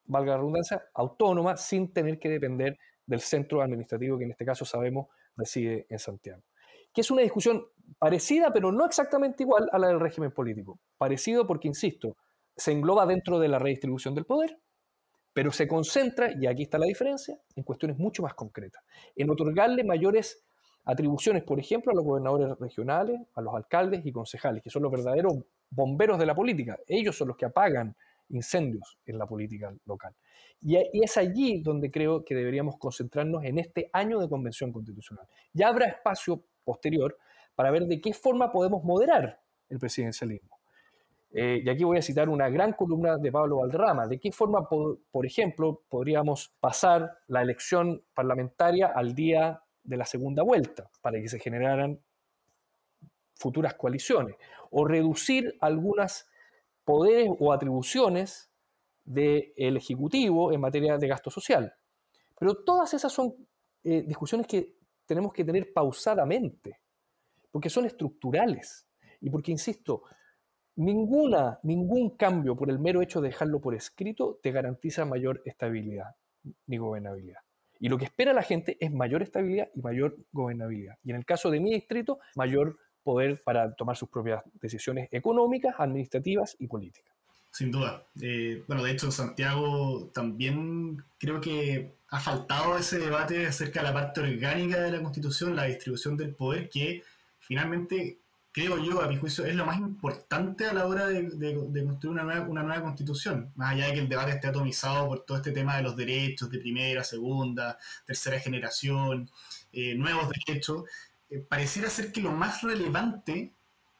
valga 0.06 0.32
la 0.32 0.38
redundancia, 0.38 0.84
autónoma, 0.96 1.58
sin 1.58 1.94
tener 1.94 2.18
que 2.18 2.30
depender 2.30 2.80
del 3.06 3.20
centro 3.22 3.62
administrativo 3.62 4.18
que 4.18 4.24
en 4.24 4.32
este 4.32 4.46
caso 4.46 4.66
sabemos 4.66 5.08
reside 5.38 5.86
en 5.90 6.00
Santiago. 6.00 6.44
Que 6.94 7.02
es 7.02 7.12
una 7.12 7.22
discusión 7.22 7.66
parecida, 8.00 8.52
pero 8.52 8.72
no 8.72 8.86
exactamente 8.86 9.44
igual 9.44 9.70
a 9.72 9.80
la 9.80 9.88
del 9.88 10.00
régimen 10.00 10.32
político. 10.32 10.80
Parecido 10.98 11.48
porque, 11.48 11.68
insisto, 11.68 12.18
se 12.56 12.72
engloba 12.72 13.06
dentro 13.06 13.40
de 13.40 13.48
la 13.48 13.60
redistribución 13.60 14.16
del 14.16 14.26
poder, 14.26 14.60
pero 15.34 15.52
se 15.52 15.68
concentra, 15.68 16.32
y 16.34 16.48
aquí 16.48 16.64
está 16.64 16.80
la 16.80 16.88
diferencia, 16.88 17.40
en 17.56 17.64
cuestiones 17.64 17.98
mucho 17.98 18.24
más 18.24 18.34
concretas, 18.34 18.84
en 19.16 19.30
otorgarle 19.30 19.84
mayores 19.84 20.44
atribuciones, 20.84 21.44
por 21.44 21.60
ejemplo, 21.60 21.92
a 21.92 21.96
los 21.96 22.04
gobernadores 22.04 22.58
regionales, 22.60 23.20
a 23.36 23.42
los 23.42 23.54
alcaldes 23.54 24.06
y 24.06 24.12
concejales, 24.12 24.64
que 24.64 24.70
son 24.70 24.82
los 24.84 24.92
verdaderos 24.92 25.36
bomberos 25.70 26.18
de 26.18 26.26
la 26.26 26.34
política. 26.34 26.80
Ellos 26.88 27.16
son 27.16 27.28
los 27.28 27.38
que 27.38 27.46
apagan 27.46 27.96
incendios 28.30 28.98
en 29.06 29.18
la 29.18 29.26
política 29.26 29.74
local. 29.86 30.14
Y 30.62 31.04
es 31.04 31.18
allí 31.18 31.62
donde 31.62 31.92
creo 31.92 32.26
que 32.26 32.34
deberíamos 32.36 32.78
concentrarnos 32.78 33.44
en 33.44 33.60
este 33.60 33.90
año 33.94 34.20
de 34.20 34.28
convención 34.28 34.72
constitucional. 34.72 35.28
Ya 35.54 35.68
habrá 35.68 35.86
espacio 35.86 36.44
posterior 36.64 37.18
para 37.56 37.72
ver 37.72 37.86
de 37.86 38.02
qué 38.02 38.14
forma 38.14 38.52
podemos 38.52 38.84
moderar 38.84 39.40
el 39.70 39.80
presidencialismo. 39.80 40.58
Eh, 41.32 41.62
y 41.64 41.70
aquí 41.70 41.84
voy 41.84 41.98
a 41.98 42.02
citar 42.02 42.30
una 42.30 42.50
gran 42.50 42.74
columna 42.74 43.18
de 43.18 43.32
Pablo 43.32 43.58
Valderrama. 43.58 44.08
¿De 44.08 44.20
qué 44.20 44.32
forma, 44.32 44.68
por, 44.68 45.26
ejemplo, 45.26 45.84
podríamos 45.90 46.54
pasar 46.60 47.20
la 47.28 47.42
elección 47.42 48.04
parlamentaria 48.14 48.88
al 48.88 49.14
día 49.14 49.62
de 49.84 49.98
la 49.98 50.06
segunda 50.06 50.44
vuelta 50.44 50.90
para 51.02 51.20
que 51.20 51.28
se 51.28 51.40
generaran 51.40 52.00
futuras 53.36 53.76
coaliciones? 53.76 54.36
O 54.72 54.86
reducir 54.86 55.56
algunas 55.60 56.30
poderes 56.88 57.30
o 57.38 57.52
atribuciones 57.52 58.50
del 59.04 59.76
Ejecutivo 59.76 60.54
en 60.54 60.62
materia 60.62 60.98
de 60.98 61.08
gasto 61.08 61.30
social. 61.30 61.74
Pero 62.40 62.64
todas 62.64 62.94
esas 62.94 63.12
son 63.12 63.36
eh, 63.84 64.04
discusiones 64.08 64.48
que 64.48 64.78
tenemos 65.06 65.34
que 65.34 65.44
tener 65.44 65.74
pausadamente, 65.74 66.80
porque 67.52 67.70
son 67.70 67.86
estructurales 67.86 68.88
y 69.20 69.30
porque, 69.30 69.52
insisto, 69.52 70.04
Ninguna, 70.78 71.60
ningún 71.64 72.12
cambio 72.12 72.56
por 72.56 72.70
el 72.70 72.78
mero 72.78 73.02
hecho 73.02 73.20
de 73.20 73.30
dejarlo 73.30 73.60
por 73.60 73.74
escrito 73.74 74.40
te 74.44 74.52
garantiza 74.52 75.06
mayor 75.06 75.42
estabilidad 75.44 76.16
ni 76.68 76.78
gobernabilidad. 76.78 77.40
Y 77.80 77.90
lo 77.90 77.98
que 77.98 78.06
espera 78.06 78.32
la 78.32 78.44
gente 78.44 78.78
es 78.80 78.92
mayor 78.92 79.24
estabilidad 79.24 79.70
y 79.74 79.82
mayor 79.82 80.16
gobernabilidad. 80.32 81.00
Y 81.04 81.10
en 81.10 81.16
el 81.16 81.26
caso 81.26 81.50
de 81.50 81.60
mi 81.60 81.74
distrito, 81.74 82.20
mayor 82.36 82.78
poder 83.08 83.42
para 83.42 83.74
tomar 83.74 83.96
sus 83.96 84.10
propias 84.10 84.44
decisiones 84.62 85.08
económicas, 85.14 85.76
administrativas 85.78 86.58
y 86.60 86.68
políticas. 86.68 87.14
Sin 87.52 87.72
duda. 87.72 88.04
Eh, 88.22 88.64
bueno, 88.68 88.84
de 88.84 88.92
hecho, 88.92 89.06
en 89.06 89.14
Santiago 89.14 90.12
también 90.14 91.02
creo 91.18 91.40
que 91.40 91.94
ha 92.10 92.20
faltado 92.20 92.78
ese 92.78 93.00
debate 93.00 93.48
acerca 93.48 93.80
de 93.80 93.88
la 93.88 93.94
parte 93.94 94.20
orgánica 94.20 94.82
de 94.82 94.92
la 94.92 95.02
Constitución, 95.02 95.56
la 95.56 95.64
distribución 95.64 96.18
del 96.18 96.36
poder, 96.36 96.70
que 96.70 97.04
finalmente 97.40 98.20
creo 98.52 98.84
yo, 98.84 99.02
a 99.02 99.08
mi 99.08 99.18
juicio, 99.18 99.46
es 99.46 99.56
lo 99.56 99.66
más 99.66 99.78
importante 99.78 100.66
a 100.66 100.74
la 100.74 100.86
hora 100.88 101.08
de, 101.08 101.30
construir 101.86 102.12
una 102.12 102.24
nueva, 102.24 102.48
una 102.48 102.64
nueva, 102.64 102.82
constitución. 102.82 103.52
Más 103.56 103.74
allá 103.74 103.86
de 103.88 103.94
que 103.94 104.00
el 104.00 104.10
debate 104.10 104.32
esté 104.32 104.48
atomizado 104.48 105.08
por 105.08 105.26
todo 105.26 105.38
este 105.38 105.52
tema 105.52 105.78
de 105.78 105.84
los 105.84 105.96
derechos 105.96 106.50
de 106.50 106.60
primera, 106.60 107.04
segunda, 107.04 107.78
tercera 108.06 108.40
generación, 108.40 109.30
eh, 109.72 109.94
nuevos 109.96 110.28
derechos, 110.30 110.86
eh, 111.30 111.40
pareciera 111.40 111.90
ser 111.90 112.12
que 112.12 112.22
lo 112.22 112.32
más 112.32 112.62
relevante 112.62 113.54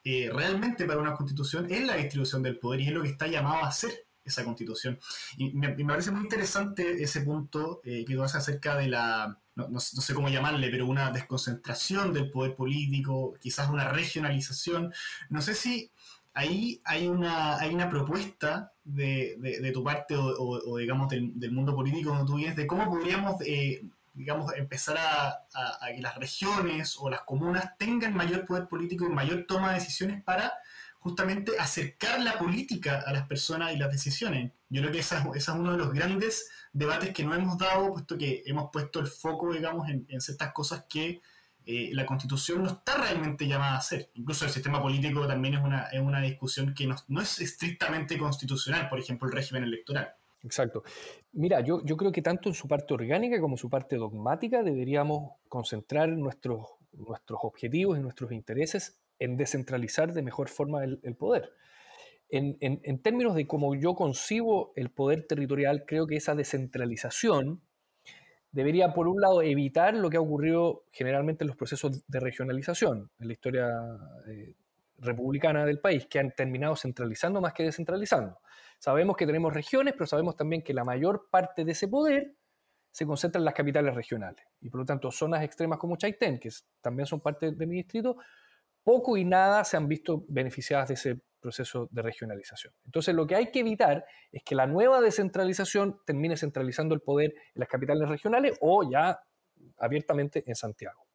eh, 0.04 0.30
realmente 0.34 0.86
para 0.86 1.00
una 1.00 1.16
constitución 1.16 1.68
es 1.70 1.86
la 1.86 1.96
distribución 1.96 2.44
del 2.44 2.60
poder 2.60 2.82
y 2.82 2.88
es 2.88 2.94
lo 2.94 3.04
que 3.04 3.10
está 3.10 3.28
llamado 3.28 3.64
a 3.64 3.68
hacer 3.68 3.92
esa 4.24 4.44
constitución. 4.44 5.00
Y 5.38 5.52
me, 5.54 5.70
parece 5.86 6.12
muy 6.12 6.22
interesante 6.22 7.02
ese 7.02 7.22
punto 7.22 7.82
que 7.84 8.06
tú 8.06 8.24
haces 8.24 8.38
acerca 8.38 8.76
de 8.76 8.90
la 8.90 9.40
no, 9.58 9.80
sé 9.80 10.14
cómo 10.14 10.30
llamarle, 10.30 10.70
pero 10.70 10.86
una 10.86 11.12
desconcentración 11.12 12.14
del 12.14 12.30
poder 12.30 12.56
político, 12.56 13.34
quizás 13.40 13.70
una 13.70 13.90
regionalización. 13.90 14.94
No 15.30 15.42
sé 15.42 15.56
si 15.56 15.92
ahí 16.34 16.80
hay 16.86 17.08
una, 17.08 17.58
hay 17.58 17.74
una 17.74 17.90
propuesta 17.90 18.74
de, 18.84 19.72
tu 19.74 19.84
parte 19.84 20.16
o, 20.18 20.78
digamos 20.78 21.10
del, 21.10 21.52
mundo 21.52 21.76
político 21.76 22.12
donde 22.12 22.26
tú 22.26 22.36
vienes 22.36 22.56
de 22.56 22.68
cómo 22.68 22.86
podríamos 22.86 23.42
eh, 23.46 23.84
digamos 24.18 24.52
empezar 24.56 24.98
a, 24.98 25.46
que 25.96 26.02
las 26.02 26.16
regiones 26.16 26.98
o 27.00 27.10
las 27.10 27.22
comunas 27.22 27.78
tengan 27.78 28.16
mayor 28.16 28.46
poder 28.46 28.68
político 28.68 29.06
y 29.06 29.10
mayor 29.10 29.46
toma 29.48 29.70
de 29.70 29.80
decisiones 29.80 30.24
para 30.24 30.54
justamente 30.98 31.54
acercar 31.60 32.20
la 32.22 32.38
política 32.38 33.04
a 33.06 33.14
las 33.14 33.28
personas 33.28 33.74
y 33.74 33.78
las 33.78 33.92
decisiones. 33.92 34.52
Yo 34.70 34.82
creo 34.82 34.92
que 34.92 35.00
ese 35.00 35.16
es 35.36 35.48
uno 35.50 35.72
de 35.72 35.78
los 35.78 35.94
grandes 35.94 36.50
debates 36.74 37.14
que 37.14 37.24
no 37.24 37.36
hemos 37.36 37.58
dado, 37.58 37.94
puesto 37.94 38.18
que 38.18 38.44
hemos 38.46 38.70
puesto 38.74 39.00
el 39.00 39.08
foco, 39.08 39.54
digamos, 39.54 39.88
en, 39.88 40.20
ciertas 40.20 40.52
cosas 40.52 40.86
que 40.90 41.22
eh, 41.66 41.92
la 41.94 42.06
constitución 42.06 42.64
no 42.64 42.70
está 42.70 42.98
realmente 42.98 43.48
llamada 43.48 43.76
a 43.76 43.78
hacer. 43.78 44.10
Incluso 44.16 44.46
el 44.46 44.52
sistema 44.52 44.82
político 44.82 45.28
también 45.28 45.54
es 45.54 45.64
una, 45.64 45.84
es 45.90 46.02
una 46.02 46.22
discusión 46.22 46.74
que 46.74 46.88
no, 46.88 47.22
es 47.22 47.40
estrictamente 47.40 48.18
constitucional, 48.18 48.90
por 48.90 49.00
ejemplo, 49.00 49.28
el 49.28 49.34
régimen 49.36 49.64
electoral. 49.64 50.16
Exacto. 50.44 50.84
Mira, 51.34 51.62
yo, 51.62 51.82
creo 51.84 52.12
que 52.12 52.22
tanto 52.22 52.50
en 52.50 52.56
su 52.56 52.68
parte 52.68 52.94
orgánica 52.94 53.40
como 53.40 53.56
en 53.56 53.58
su 53.58 53.70
parte 53.70 53.96
dogmática 53.96 54.64
deberíamos 54.64 55.34
concentrar 55.48 56.10
nuestros, 56.10 56.68
objetivos 57.30 57.98
y 57.98 58.02
nuestros 58.02 58.32
intereses 58.32 59.00
en 59.20 59.36
descentralizar 59.36 60.14
de 60.14 60.22
mejor 60.22 60.50
forma 60.50 60.84
el, 60.84 61.16
poder. 61.16 61.52
En, 62.30 62.58
en, 62.62 63.02
términos 63.02 63.36
de 63.36 63.48
cómo 63.48 63.74
yo 63.76 63.96
concibo 63.96 64.74
el 64.76 64.92
poder 64.92 65.26
territorial, 65.26 65.86
creo 65.88 66.06
que 66.06 66.18
esa 66.18 66.36
descentralización 66.36 67.62
debería, 68.52 68.94
por 68.94 69.08
un 69.08 69.20
lado, 69.20 69.42
evitar 69.42 69.96
lo 69.96 70.10
que 70.10 70.18
ha 70.18 70.22
ocurrido 70.22 70.86
generalmente 70.92 71.44
en 71.44 71.48
los 71.48 71.58
procesos 71.58 72.08
de 72.08 72.20
regionalización 72.20 73.10
en 73.20 73.28
la 73.28 73.34
historia 73.34 73.68
eh, 74.28 74.56
republicana 75.00 75.66
del 75.66 75.80
país, 75.80 76.08
que 76.08 76.20
han 76.20 76.32
terminado 76.32 76.76
centralizando 76.76 77.42
más 77.42 77.54
que 77.54 77.64
descentralizando. 77.64 78.40
Sabemos 78.78 79.18
que 79.18 79.26
tenemos 79.26 79.54
regiones, 79.54 79.94
pero 79.94 80.06
sabemos 80.06 80.36
también 80.36 80.62
que 80.62 80.74
la 80.74 80.84
mayor 80.84 81.28
parte 81.30 81.66
de 81.66 81.72
ese 81.72 81.88
poder 81.88 82.36
se 82.92 83.06
concentra 83.06 83.40
en 83.40 83.46
las 83.46 83.54
capitales 83.54 83.94
regionales. 83.94 84.46
Y 84.60 84.70
por 84.70 84.80
lo 84.80 84.86
tanto, 84.86 85.12
zonas 85.12 85.44
extremas 85.44 85.78
como 85.80 85.98
Chaitén, 85.98 86.40
que 86.40 86.50
también 86.82 87.06
son 87.06 87.20
parte 87.20 87.52
de 87.52 87.66
mi 87.68 87.76
distrito, 87.76 88.18
poco 88.84 89.18
y 89.18 89.26
nada 89.26 89.64
se 89.64 89.78
han 89.78 89.88
visto 89.88 90.26
beneficiadas 90.28 90.88
de 90.88 90.94
ese 90.94 91.22
proceso 91.40 91.88
de 91.92 92.02
regionalización. 92.02 92.74
Entonces, 92.86 93.14
lo 93.14 93.28
que 93.28 93.36
hay 93.36 93.52
que 93.52 93.60
evitar 93.60 94.06
es 94.32 94.44
que 94.44 94.56
la 94.56 94.66
nueva 94.66 95.02
descentralización 95.02 96.00
termine 96.06 96.38
centralizando 96.38 96.96
el 96.96 97.02
poder 97.02 97.34
en 97.36 97.60
las 97.60 97.70
capitales 97.70 98.08
regionales 98.10 98.58
o 98.62 98.90
ya 98.90 99.20
abiertamente 99.78 100.44
en 100.48 100.56
Santiago. 100.56 101.06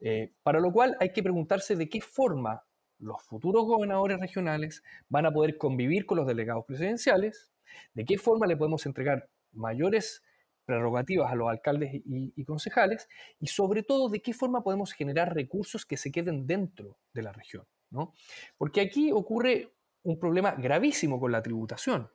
Eh, 0.00 0.32
para 0.42 0.60
lo 0.60 0.72
cual 0.72 0.96
hay 1.00 1.12
que 1.12 1.22
preguntarse 1.22 1.74
de 1.74 1.88
qué 1.88 2.00
forma 2.00 2.62
los 2.98 3.22
futuros 3.22 3.64
gobernadores 3.64 4.18
regionales 4.18 4.82
van 5.08 5.26
a 5.26 5.32
poder 5.32 5.58
convivir 5.58 6.06
con 6.06 6.18
los 6.18 6.26
delegados 6.26 6.64
presidenciales, 6.64 7.52
de 7.94 8.04
qué 8.04 8.18
forma 8.18 8.46
le 8.46 8.56
podemos 8.56 8.86
entregar 8.86 9.28
mayores 9.52 10.22
prerrogativas 10.64 11.30
a 11.30 11.36
los 11.36 11.48
alcaldes 11.48 11.90
y, 11.92 12.44
concejales 12.44 13.08
y 13.38 13.46
sobre 13.46 13.82
todo 13.82 14.08
de 14.08 14.20
qué 14.20 14.32
forma 14.32 14.62
podemos 14.62 14.92
generar 14.92 15.34
recursos 15.34 15.86
que 15.86 15.96
se 15.96 16.10
queden 16.10 16.46
dentro 16.46 16.98
de 17.14 17.22
la 17.22 17.32
región. 17.32 17.64
¿no? 17.90 18.12
Porque 18.58 18.80
aquí 18.80 19.12
ocurre 19.12 19.72
un 20.02 20.18
problema 20.18 20.52
gravísimo 20.52 21.20
con 21.20 21.32
la 21.32 21.42
tributación. 21.42 22.10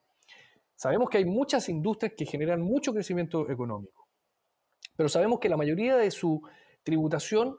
Sabemos 0.75 1.09
que 1.09 1.19
hay 1.19 1.25
muchas 1.25 1.69
industrias 1.69 2.13
que 2.17 2.25
generan 2.25 2.61
mucho 2.61 2.93
crecimiento 2.93 3.49
económico, 3.49 4.07
pero 4.95 5.07
sabemos 5.07 5.39
que 5.39 5.49
la 5.49 5.57
mayoría 5.57 5.95
de 5.95 6.11
su 6.11 6.41
tributación 6.83 7.57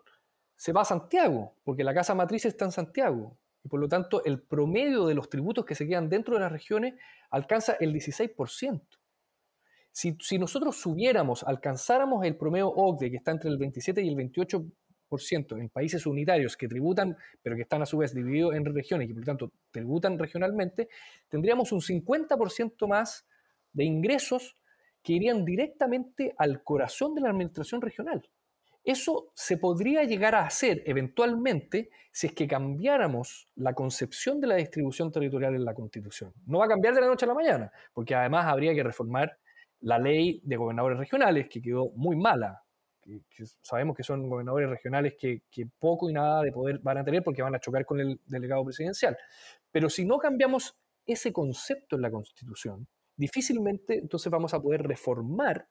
se 0.63 0.73
va 0.73 0.83
a 0.83 0.85
Santiago, 0.85 1.57
porque 1.65 1.83
la 1.83 1.93
casa 1.93 2.15
matriz 2.15 2.45
está 2.45 2.65
en 2.65 2.71
Santiago. 2.71 3.37
Y 3.65 3.69
por 3.69 3.81
lo 3.81 3.89
tanto, 3.89 4.25
el 4.25 4.41
promedio 4.41 5.07
de 5.07 5.15
los 5.17 5.29
tributos 5.29 5.65
que 5.65 5.75
se 5.75 5.89
quedan 5.89 6.09
dentro 6.09 6.35
de 6.35 6.41
las 6.41 6.53
regiones 6.53 6.95
alcanza 7.31 7.73
el 7.81 7.93
16%. 7.93 8.81
Si, 9.91 10.17
si 10.21 10.39
nosotros 10.39 10.77
subiéramos, 10.77 11.43
alcanzáramos 11.43 12.25
el 12.25 12.37
promedio 12.37 12.69
OCDE, 12.69 13.11
que 13.11 13.17
está 13.17 13.33
entre 13.33 13.51
el 13.51 13.59
27 13.59 14.03
y 14.03 14.09
el 14.09 14.15
28% 14.15 15.59
en 15.59 15.69
países 15.69 16.07
unitarios 16.07 16.57
que 16.57 16.69
tributan, 16.69 17.17
pero 17.43 17.57
que 17.57 17.63
están 17.63 17.83
a 17.83 17.87
su 17.87 17.99
vez 17.99 18.15
divididos 18.15 18.55
en 18.55 18.65
regiones 18.65 19.11
y 19.11 19.15
por 19.15 19.23
lo 19.23 19.27
tanto 19.27 19.53
tributan 19.73 20.17
regionalmente, 20.17 20.89
tendríamos 21.29 21.73
un 21.73 21.81
50% 21.81 22.87
más 22.87 23.27
de 23.73 23.83
ingresos 23.83 24.57
que 25.03 25.15
irían 25.15 25.45
directamente 25.45 26.37
al 26.39 26.63
corazón 26.63 27.17
de 27.17 27.23
la 27.23 27.31
administración 27.31 27.81
regional. 27.81 28.23
Eso 28.85 29.31
se 29.35 29.59
podría 29.59 30.03
llegar 30.05 30.35
a 30.35 30.45
hacer 30.45 30.83
eventualmente 30.87 31.91
si 32.11 32.27
es 32.27 32.35
que 32.35 32.49
cambiáramos 32.49 33.49
la 33.55 33.75
concepción 33.75 34.41
de 34.41 34.49
la 34.49 34.57
distribución 34.57 35.13
territorial 35.13 35.55
en 35.55 35.65
la 35.65 35.75
Constitución. 35.75 36.33
No 36.47 36.59
va 36.59 36.65
a 36.65 36.69
cambiar 36.69 36.95
de 36.95 37.01
la 37.01 37.07
noche 37.07 37.25
a 37.25 37.29
la 37.29 37.35
mañana, 37.35 37.73
porque 37.93 38.15
además 38.15 38.47
habría 38.47 38.75
que 38.75 38.83
reformar 38.83 39.39
la 39.81 39.99
ley 39.99 40.41
de 40.45 40.57
gobernadores 40.57 40.99
regionales, 40.99 41.49
que 41.49 41.63
quedó 41.63 41.91
muy 41.95 42.17
mala. 42.17 42.63
sabemos 43.63 43.97
que 43.97 44.03
son 44.03 44.29
gobernadores 44.29 44.69
regionales 44.69 45.15
que, 45.19 45.43
que, 45.51 45.67
poco 45.79 46.11
y 46.11 46.13
nada 46.13 46.43
de 46.43 46.53
poder 46.53 46.79
van 46.81 46.99
a 46.99 47.05
tener 47.05 47.23
porque 47.23 47.43
van 47.43 47.55
a 47.55 47.61
chocar 47.61 47.85
con 47.85 48.01
el 48.01 48.21
delegado 48.27 48.65
presidencial. 48.65 49.17
Pero 49.71 49.89
si 49.89 50.05
no 50.05 50.19
cambiamos 50.19 50.77
ese 51.07 51.33
concepto 51.33 51.97
en 51.97 52.03
la 52.03 52.11
Constitución, 52.11 52.87
difícilmente 53.17 53.99
entonces 53.99 54.31
vamos 54.31 54.55
a 54.55 54.61
poder 54.61 54.83
reformar 54.83 55.67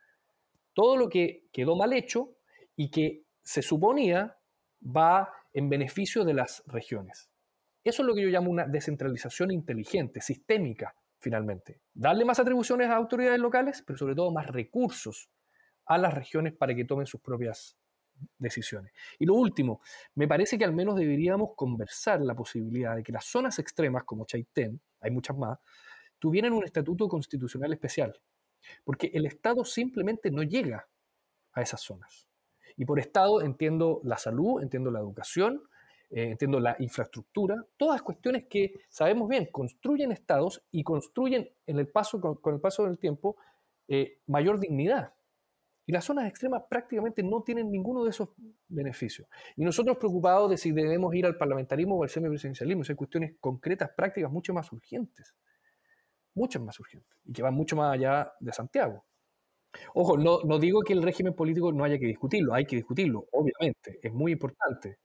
todo 0.74 0.95
lo 0.95 1.10
que 1.10 1.47
quedó 1.52 1.76
mal 1.76 1.93
hecho 1.93 2.38
y 2.82 2.89
que 2.89 3.28
se 3.44 3.62
suponía 3.62 4.39
va 4.84 5.32
en 5.54 5.70
beneficio 5.70 6.26
de 6.26 6.34
las 6.34 6.63
regiones. 6.65 7.30
Eso 7.84 8.02
es 8.02 8.08
lo 8.08 8.15
que 8.15 8.24
yo 8.24 8.30
llamo 8.30 8.50
una 8.50 8.65
descentralización 8.65 9.52
inteligente, 9.52 10.20
sistémica, 10.20 10.96
finalmente. 11.20 11.82
Darle 11.94 12.26
más 12.26 12.39
atribuciones 12.39 12.89
a 12.89 12.96
autoridades 12.96 13.39
locales, 13.39 13.84
pero 13.86 14.00
sobre 14.00 14.15
todo 14.15 14.32
más 14.32 14.48
recursos 14.48 15.30
a 15.86 16.00
las 16.00 16.12
regiones 16.12 16.54
para 16.54 16.74
que 16.74 16.86
tomen 16.86 17.06
sus 17.06 17.22
propias 17.22 17.78
decisiones. 18.39 18.91
Y 19.20 19.28
lo 19.28 19.36
último, 19.36 19.82
me 20.15 20.28
parece 20.28 20.58
que 20.58 20.65
al 20.65 20.74
menos 20.74 20.96
deberíamos 20.96 21.52
conversar 21.56 22.20
la 22.22 22.34
posibilidad 22.34 22.96
de 22.96 23.04
que 23.04 23.12
las 23.12 23.26
zonas 23.26 23.60
extremas, 23.60 24.06
como 24.06 24.26
Chaitén, 24.26 24.82
hay 25.02 25.12
muchas 25.12 25.38
más, 25.38 25.60
tuvieran 26.17 26.54
un 26.54 26.63
estatuto 26.63 27.08
constitucional 27.08 27.74
especial, 27.74 28.20
porque 28.84 29.12
el 29.13 29.28
Estado 29.28 29.63
simplemente 29.65 30.32
no 30.32 30.41
llega 30.41 30.88
a 31.52 31.62
esas 31.62 31.82
zonas. 31.82 32.31
Y 32.77 32.86
por 32.86 32.99
Estado 32.99 33.41
entiendo 33.41 34.01
la 34.03 34.17
salud, 34.17 34.62
entiendo 34.62 34.91
la 34.91 34.99
educación, 34.99 35.63
eh, 36.10 36.31
entiendo 36.31 36.60
la 36.60 36.75
infraestructura, 36.79 37.55
todas 37.77 38.01
cuestiones 38.01 38.45
que 38.49 38.81
sabemos 38.89 39.29
bien, 39.29 39.47
construyen 39.49 40.12
estados 40.12 40.62
y 40.69 40.84
construyen 40.84 41.49
en 41.65 41.79
el 41.79 41.88
paso, 41.88 42.19
con, 42.19 42.53
el 42.53 42.60
paso 42.60 42.86
del 42.86 42.97
tiempo 42.97 43.38
eh, 43.88 44.19
mayor 44.27 44.60
dignidad. 44.60 45.13
Y 45.86 45.93
las 45.93 46.05
zonas 46.05 46.27
extremas 46.27 46.63
prácticamente 46.69 47.23
no 47.23 47.43
tienen 47.43 47.71
ninguno 47.71 48.03
de 48.03 48.10
esos 48.10 48.29
beneficios. 48.67 49.27
Y 49.55 49.63
nosotros 49.63 49.97
preocupados 49.97 50.49
de 50.49 50.57
si 50.57 50.71
debemos 50.71 51.15
ir 51.15 51.25
al 51.25 51.38
parlamentarismo 51.38 51.97
o 51.97 52.03
al 52.03 52.10
semipresidencialismo, 52.10 52.84
son 52.84 52.95
cuestiones 52.97 53.36
concretas, 53.39 53.89
prácticas, 53.95 54.31
mucho 54.31 54.53
más 54.53 54.71
urgentes. 54.71 55.34
Muchas 56.34 56.62
más 56.62 56.79
urgentes. 56.79 57.17
Y 57.23 57.34
que 57.34 57.41
van 57.41 57.53
mucho 57.53 57.75
más 57.75 57.93
allá 57.93 58.34
de 58.39 58.51
Santiago. 58.51 59.05
Ojo, 59.93 60.17
no, 60.17 60.41
no 60.43 60.60
digo 60.60 60.81
que 60.81 60.93
el 60.93 61.03
régimen 61.03 61.34
político 61.34 61.71
no 61.71 61.84
haya 61.84 61.97
que 61.97 62.05
discutirlo, 62.05 62.53
hay 62.53 62.65
que 62.65 62.75
discutirlo, 62.77 63.27
obviamente, 63.31 63.99
es 64.01 64.12
muy 64.13 64.34
importante, 64.34 64.99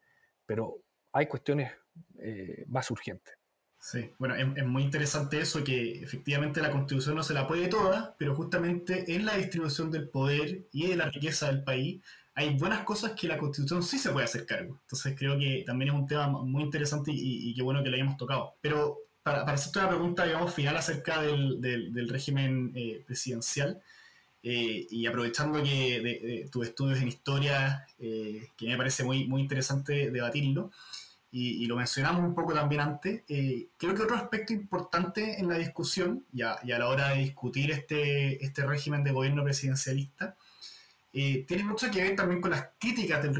pero 0.45 0.79
hay 1.13 1.27
cuestiones 1.27 1.73
eh, 2.19 2.65
más 2.69 2.91
urgentes. 2.91 3.35
Sí, 3.79 4.11
bueno, 4.19 4.35
es, 4.35 4.67
muy 4.67 4.83
interesante 4.83 5.39
eso, 5.39 5.63
que 5.63 6.03
efectivamente 6.03 6.61
la 6.61 6.73
constitución 6.73 7.15
no 7.15 7.23
se 7.23 7.35
la 7.35 7.47
puede 7.47 7.69
toda, 7.69 8.17
pero 8.19 8.35
justamente 8.35 9.15
en 9.15 9.25
la 9.25 9.37
distribución 9.37 9.91
del 9.91 10.09
poder 10.09 10.67
y 10.73 10.89
de 10.89 10.97
la 10.97 11.09
riqueza 11.09 11.47
del 11.47 11.63
país 11.63 12.03
hay 12.35 12.57
buenas 12.59 12.83
cosas 12.85 13.13
que 13.13 13.29
la 13.29 13.39
constitución 13.39 13.83
sí 13.83 13.99
se 13.99 14.11
puede 14.11 14.25
hacer 14.25 14.45
cargo. 14.45 14.79
Entonces 14.83 15.15
creo 15.17 15.39
que 15.39 15.63
también 15.67 15.91
es 15.93 15.95
un 15.95 16.07
tema 16.07 16.29
muy 16.29 16.65
interesante 16.65 17.11
y, 17.15 17.55
qué 17.55 17.63
bueno 17.63 17.83
que 17.83 17.89
lo 17.89 17.95
hayamos 17.95 18.17
tocado. 18.17 18.57
Pero 18.61 18.99
para, 19.23 19.45
para 19.45 19.55
hacerte 19.55 19.79
una 19.79 19.89
pregunta, 19.89 20.25
digamos, 20.25 20.53
final 20.53 20.77
acerca 20.77 21.23
del, 21.23 21.61
del, 21.61 22.09
régimen 22.09 22.73
eh, 22.75 23.03
presidencial, 23.07 23.81
eh, 24.49 24.87
y 24.91 25.05
aprovechando 25.07 25.61
que 25.61 26.01
de, 26.01 26.49
tus 26.53 26.69
estudios 26.69 27.01
en 27.01 27.09
historia, 27.09 27.85
eh, 27.99 28.51
que 28.57 28.69
me 28.69 28.77
parece 28.77 29.03
muy, 29.03 29.27
muy 29.27 29.43
interesante 29.43 30.09
debatirlo, 30.13 30.71
y, 31.33 31.67
lo 31.67 31.75
mencionamos 31.75 32.23
un 32.23 32.33
poco 32.33 32.55
también 32.55 32.81
antes, 32.81 33.25
eh, 33.29 33.67
creo 33.77 33.93
que 33.97 34.03
otro 34.03 34.15
aspecto 34.15 34.53
importante 34.53 35.41
en 35.41 35.49
la 35.49 35.59
discusión 35.59 36.25
y 36.33 36.43
a, 36.43 36.61
la 36.63 36.89
hora 36.89 37.09
de 37.09 37.23
discutir 37.23 37.73
este, 37.73 38.43
este 38.43 38.65
régimen 38.65 39.03
de 39.03 39.11
gobierno 39.11 39.43
presidencialista, 39.43 40.37
tiene 41.11 41.65
mucho 41.65 41.91
que 41.91 42.05
ver 42.05 42.15
también 42.15 42.41
con 42.41 42.53
las 42.53 42.69
críticas 42.79 43.25
del, 43.25 43.35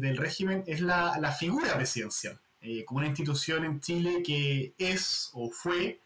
del 0.00 0.16
régimen, 0.18 0.62
es 0.66 0.82
la, 0.82 1.16
la 1.18 1.32
figura 1.32 1.74
presidencial, 1.74 2.38
como 2.84 2.98
una 2.98 3.06
institución 3.06 3.64
en 3.64 3.80
Chile 3.80 4.22
que 4.22 4.74
es 4.76 5.30
o 5.32 5.50
fue 5.50 6.00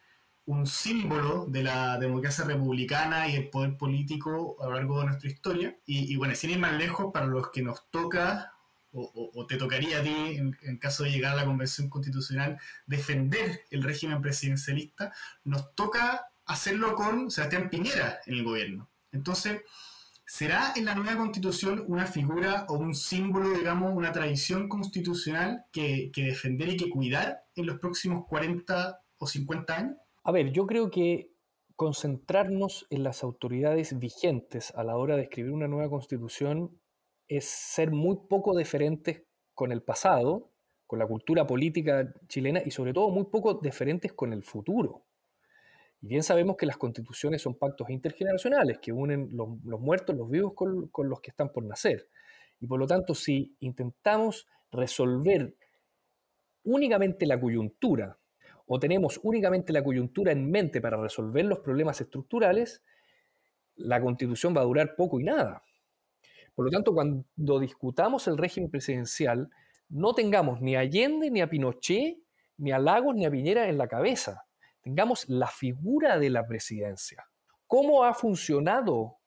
un 0.46 0.66
símbolo 0.66 1.46
de 1.46 1.62
la 1.62 1.98
democracia 1.98 2.44
republicana 2.44 3.28
y 3.28 3.37
el 3.37 3.48
poder 3.48 3.76
político 3.76 4.57
a 4.61 4.66
lo 4.66 4.74
largo 4.74 5.00
de 5.00 5.07
nuestra 5.07 5.30
historia. 5.30 5.76
Y, 5.87 6.14
bueno, 6.16 6.35
sin 6.35 6.50
ir 6.50 6.59
más 6.59 6.74
lejos, 6.74 7.12
para 7.12 7.26
los 7.26 7.50
que 7.50 7.62
nos 7.62 7.90
toca, 7.90 8.52
o, 8.92 9.46
te 9.48 9.57
tocaría 9.57 10.00
a 10.00 10.02
ti, 10.02 10.37
en, 10.37 10.78
caso 10.78 11.04
de 11.04 11.11
llegar 11.11 11.33
a 11.33 11.37
la 11.37 11.44
Convención 11.46 11.88
Constitucional, 11.88 12.59
defender 12.87 13.62
el 13.70 13.83
régimen 13.83 14.20
presidencialista, 14.20 15.12
nos 15.44 15.74
toca 15.74 16.28
hacerlo 16.46 16.94
con 16.94 17.30
Sebastián 17.30 17.70
Piñera 17.70 18.20
en 18.26 18.35
el 18.35 18.44
gobierno. 18.44 18.88
Entonces, 19.12 19.62
¿será 20.26 20.74
en 20.76 20.85
la 20.85 20.94
nueva 20.94 21.16
constitución 21.16 21.85
una 21.88 22.07
figura 22.07 22.66
o 22.68 22.74
un 22.74 22.94
símbolo, 22.94 23.50
digamos, 23.50 23.92
una 23.94 24.12
tradición 24.12 24.68
constitucional 24.68 25.64
que, 25.72 26.11
defender 26.14 26.68
y 26.68 26.76
que 26.76 26.90
cuidar 26.90 27.44
en 27.57 27.66
los 27.66 27.78
próximos 27.78 28.26
40 28.28 29.00
o 29.16 29.26
50 29.26 29.76
años? 29.76 29.96
A 30.26 30.32
ver, 30.32 30.52
yo 30.52 30.66
creo 30.66 30.90
que 30.90 31.30
concentrarnos 31.76 32.87
en 32.88 33.02
las 33.02 33.22
autoridades 33.22 33.98
vigentes 33.98 34.72
a 34.74 34.82
la 34.82 34.96
hora 34.96 35.16
de 35.16 35.24
escribir 35.24 35.52
una 35.52 35.68
nueva 35.68 35.90
constitución 35.90 36.80
es 37.28 37.44
ser 37.44 37.90
muy 37.90 38.16
poco 38.26 38.56
deferentes 38.56 39.24
con 39.52 39.70
el 39.70 39.82
pasado, 39.82 40.50
con 40.87 40.98
la 40.98 41.06
cultura 41.06 41.46
política 41.46 42.10
chilena 42.26 42.62
y 42.64 42.70
sobre 42.70 42.94
todo 42.94 43.10
muy 43.10 43.24
poco 43.24 43.54
deferentes 43.54 44.14
con 44.14 44.32
el 44.32 44.42
futuro. 44.42 45.04
Y 46.00 46.06
bien 46.06 46.22
sabemos 46.22 46.56
que 46.56 46.64
las 46.64 46.78
constituciones 46.78 47.42
son 47.42 47.56
pactos 47.56 47.90
intergeneracionales 47.90 48.78
que 48.78 48.92
unen 48.92 49.28
los, 49.30 49.80
muertos, 49.80 50.16
los 50.16 50.30
vivos 50.30 50.54
con, 50.54 50.88
con 50.88 51.10
los 51.10 51.20
que 51.20 51.32
están 51.32 51.52
por 51.52 51.64
nacer. 51.64 52.08
Y 52.60 52.66
por 52.66 52.80
lo 52.80 52.87
tanto, 52.87 53.14
si 53.14 53.56
intentamos 53.60 54.46
resolver 54.70 55.54
únicamente 56.62 57.26
la 57.26 57.38
coyuntura 57.38 58.18
o 58.66 58.79
tenemos 58.79 59.20
únicamente 59.22 59.72
la 59.72 59.85
coyuntura 59.85 60.33
en 60.33 60.50
mente 60.50 60.81
para 60.81 60.96
resolver 60.96 61.44
los 61.44 61.61
problemas 61.61 62.00
estructurales, 62.00 62.83
la 63.77 64.00
constitución 64.00 64.57
va 64.57 64.62
a 64.62 64.64
durar 64.64 64.94
poco 64.96 65.20
y 65.20 65.24
nada. 65.24 65.62
Por 66.55 66.66
lo 66.66 66.70
tanto, 66.70 66.94
cuando 66.94 67.61
discutamos 67.61 68.29
el 68.29 68.38
régimen 68.38 68.70
presidencial, 68.70 69.50
no 69.88 70.14
tengamos 70.14 70.61
ni 70.61 70.77
a 70.77 70.81
Allende, 70.81 71.31
ni 71.31 71.40
a 71.40 71.48
Pinochet, 71.48 72.18
ni 72.59 72.72
a 72.72 72.79
Lagos, 72.79 73.14
ni 73.14 73.27
a 73.27 73.31
Piñera 73.31 73.68
en 73.68 73.77
la 73.77 73.88
cabeza. 73.88 74.44
Tengamos 74.81 75.29
la 75.29 75.48
figura 75.48 76.18
de 76.18 76.31
la 76.31 76.46
presidencia. 76.46 77.27
¿Cómo 77.66 78.05
ha 78.05 78.14
funcionado 78.14 79.18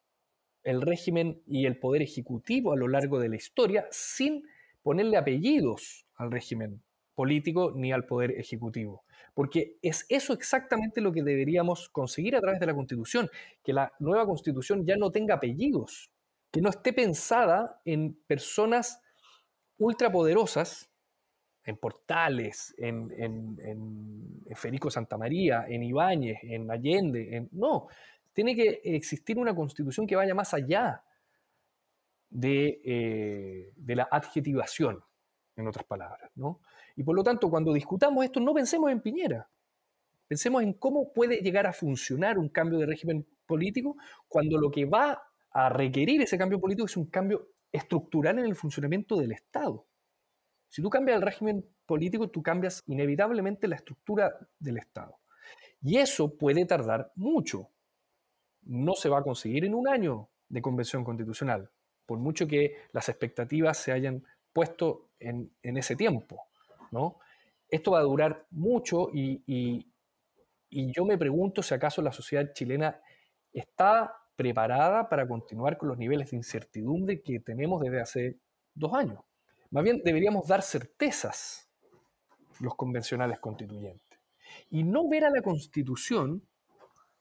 el 0.64 0.82
régimen 0.82 1.42
y 1.46 1.66
el 1.66 1.80
poder 1.80 2.02
ejecutivo 2.02 2.74
a 2.74 2.78
lo 2.78 2.88
largo 2.88 3.20
de 3.20 3.30
la 3.30 3.36
historia 3.36 3.88
sin 3.92 4.44
ponerle 4.82 5.18
apellidos 5.18 6.06
al 6.16 6.32
régimen 6.32 6.82
político 7.18 7.74
ni 7.76 7.92
al 7.92 8.06
poder 8.06 8.32
ejecutivo? 8.32 9.04
porque 9.38 9.78
es 9.84 10.04
eso 10.10 10.34
exactamente 10.34 11.00
lo 11.00 11.12
que 11.12 11.22
deberíamos 11.22 11.90
conseguir 11.90 12.36
a 12.36 12.42
través 12.42 12.60
de 12.60 12.66
la 12.66 12.74
Constitución, 12.74 13.30
que 13.64 13.72
la 13.72 13.94
nueva 14.00 14.26
Constitución 14.26 14.84
ya 14.84 14.98
no 14.98 15.12
tenga 15.12 15.36
apellidos, 15.36 16.10
que 16.50 16.60
no 16.60 16.72
esté 16.72 16.92
pensada 16.92 17.80
en 17.86 18.16
personas 18.26 19.00
ultrapoderosas 19.78 20.90
en 21.64 21.78
Portales, 21.78 22.74
en, 22.80 24.44
Federico 24.56 24.90
Santa 24.90 25.20
María, 25.20 25.68
en 25.70 25.84
Ibáñez, 25.84 26.40
en 26.42 26.72
Allende. 26.72 27.48
no, 27.52 27.90
tiene 28.34 28.56
que 28.56 28.82
existir 28.86 29.38
una 29.38 29.54
constitución 29.54 30.08
que 30.08 30.16
vaya 30.16 30.34
más 30.34 30.56
allá 30.56 31.04
de, 32.32 32.82
eh, 32.84 33.72
de 33.76 33.96
la 33.96 34.08
adjetivación, 34.10 35.04
en 35.56 35.68
otras 35.68 35.86
palabras. 35.86 36.32
¿no? 36.34 36.60
Y 36.98 37.04
por 37.04 37.16
lo 37.16 37.24
tanto, 37.24 37.50
cuando 37.50 37.72
discutamos 37.72 38.26
esto, 38.26 38.42
no 38.42 38.54
pensemos 38.54 38.92
en 38.92 39.00
Piñera. 39.00 39.48
Pensemos 40.28 40.62
en 40.64 40.74
cómo 40.74 41.14
puede 41.14 41.38
llegar 41.38 41.66
a 41.66 41.72
funcionar 41.72 42.38
un 42.38 42.50
cambio 42.50 42.80
de 42.80 42.86
régimen 42.86 43.26
político 43.46 43.96
cuando 44.28 44.58
lo 44.58 44.70
que 44.70 44.84
va 44.84 45.24
a 45.52 45.70
requerir 45.70 46.22
ese 46.22 46.38
cambio 46.38 46.60
político 46.60 46.88
es 46.88 46.98
un 46.98 47.06
cambio 47.06 47.52
estructural 47.72 48.40
en 48.40 48.46
el 48.46 48.56
funcionamiento 48.56 49.16
del 49.16 49.32
Estado. 49.32 49.86
Si 50.68 50.82
tú 50.82 50.90
cambias 50.90 51.18
el 51.18 51.22
régimen 51.22 51.66
político, 51.86 52.30
tú 52.30 52.44
cambias 52.44 52.84
inevitablemente 52.88 53.68
la 53.68 53.76
estructura 53.76 54.36
del 54.60 54.78
Estado. 54.78 55.20
Y 55.82 55.98
eso 55.98 56.36
puede 56.36 56.66
tardar 56.66 57.12
mucho. 57.16 57.70
No 58.64 58.96
se 58.96 59.08
va 59.08 59.20
a 59.20 59.24
conseguir 59.24 59.64
en 59.66 59.76
un 59.76 59.88
año 59.88 60.30
de 60.50 60.62
convención 60.62 61.04
constitucional, 61.04 61.70
por 62.06 62.20
mucho 62.20 62.48
que 62.48 62.76
las 62.92 63.08
expectativas 63.08 63.78
se 63.78 63.92
hayan 63.92 64.24
puesto 64.52 65.10
en, 65.20 65.52
ese 65.62 65.96
tiempo. 65.96 66.47
¿No? 66.92 67.18
Esto 67.70 67.92
va 67.92 68.00
a 68.00 68.04
durar 68.04 68.46
mucho 68.52 69.10
y, 69.14 69.86
yo 70.70 71.06
me 71.06 71.18
pregunto 71.18 71.64
si 71.64 71.74
acaso 71.74 72.02
la 72.02 72.12
sociedad 72.12 72.52
chilena 72.54 73.00
está 73.54 74.14
preparada 74.36 75.10
para 75.10 75.28
continuar 75.28 75.78
con 75.78 75.90
los 75.90 75.98
niveles 75.98 76.32
de 76.32 76.38
incertidumbre 76.38 77.22
que 77.22 77.40
tenemos 77.40 77.82
desde 77.82 78.02
hace 78.02 78.38
dos 78.74 78.94
años. 78.94 79.20
Más 79.72 79.84
bien 79.84 80.02
deberíamos 80.04 80.48
dar 80.48 80.62
certezas 80.62 81.70
los 82.60 82.76
convencionales 82.76 83.40
constituyentes 83.40 84.20
y 84.70 84.84
no 84.84 85.08
ver 85.08 85.26
a 85.26 85.30
la 85.30 85.42
constitución, 85.42 86.44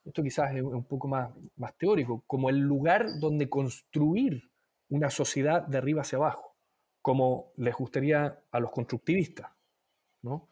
esto 0.05 0.22
quizás 0.22 0.55
es 0.55 0.62
un 0.62 0.85
poco 0.85 1.09
más, 1.09 1.31
más 1.57 1.76
teórico, 1.76 2.22
como 2.26 2.50
el 2.50 2.59
lugar 2.59 3.18
donde 3.18 3.48
construir 3.48 4.50
una 4.88 5.11
sociedad 5.11 5.66
de 5.66 5.79
arriba 5.79 6.02
hacia 6.02 6.18
abajo, 6.18 6.57
como 7.02 7.52
les 7.57 7.74
gustaría 7.74 8.40
a 8.50 8.61
los 8.61 8.70
constructivistas. 8.70 9.56
¿No? 10.22 10.50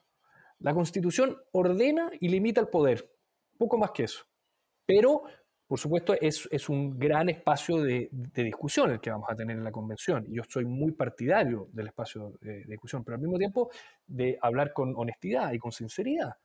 La 0.58 0.74
constitución 0.74 1.36
ordena 1.52 2.10
y 2.20 2.28
limita 2.28 2.60
el 2.60 2.68
poder, 2.68 3.10
poco 3.58 3.76
más 3.76 3.90
que 3.90 4.04
eso. 4.04 4.24
Pero 4.86 5.24
por 5.66 5.78
supuesto, 5.78 6.14
es, 6.20 6.46
es 6.52 6.68
un 6.68 6.98
gran 6.98 7.28
espacio 7.30 7.82
de, 7.82 8.08
discusión 8.12 8.90
el 8.90 9.00
que 9.00 9.10
vamos 9.10 9.28
a 9.30 9.34
tener 9.34 9.56
en 9.56 9.64
la 9.64 9.72
convención. 9.72 10.26
Yo 10.28 10.42
soy 10.46 10.66
muy 10.66 10.92
partidario 10.92 11.68
del 11.72 11.86
espacio 11.86 12.38
de, 12.40 12.64
discusión, 12.66 13.02
pero 13.02 13.16
al 13.16 13.22
mismo 13.22 13.38
tiempo 13.38 13.70
de 14.06 14.38
hablar 14.42 14.72
con 14.74 14.94
honestidad 14.94 15.52
y 15.52 15.58
con 15.58 15.72
sinceridad. 15.72 16.36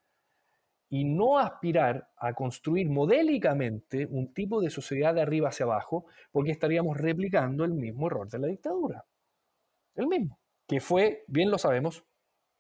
Y 0.90 1.04
no 1.04 1.38
aspirar 1.38 2.10
a 2.18 2.34
construir 2.34 2.90
modélicamente 2.90 4.08
un 4.10 4.34
tipo 4.34 4.62
de 4.62 4.70
sociedad 4.70 5.14
de 5.14 5.22
arriba 5.22 5.50
hacia 5.50 5.66
abajo, 5.66 6.06
porque 6.32 6.52
estaríamos 6.52 6.98
replicando 6.98 7.66
el 7.66 7.74
mismo 7.74 8.08
error 8.08 8.30
de 8.30 8.40
la 8.40 8.48
dictadura. 8.48 9.06
El 9.96 10.08
mismo, 10.08 10.40
que 10.66 10.80
fue, 10.80 11.26
bien 11.28 11.52
lo 11.52 11.58
sabemos, 11.58 12.06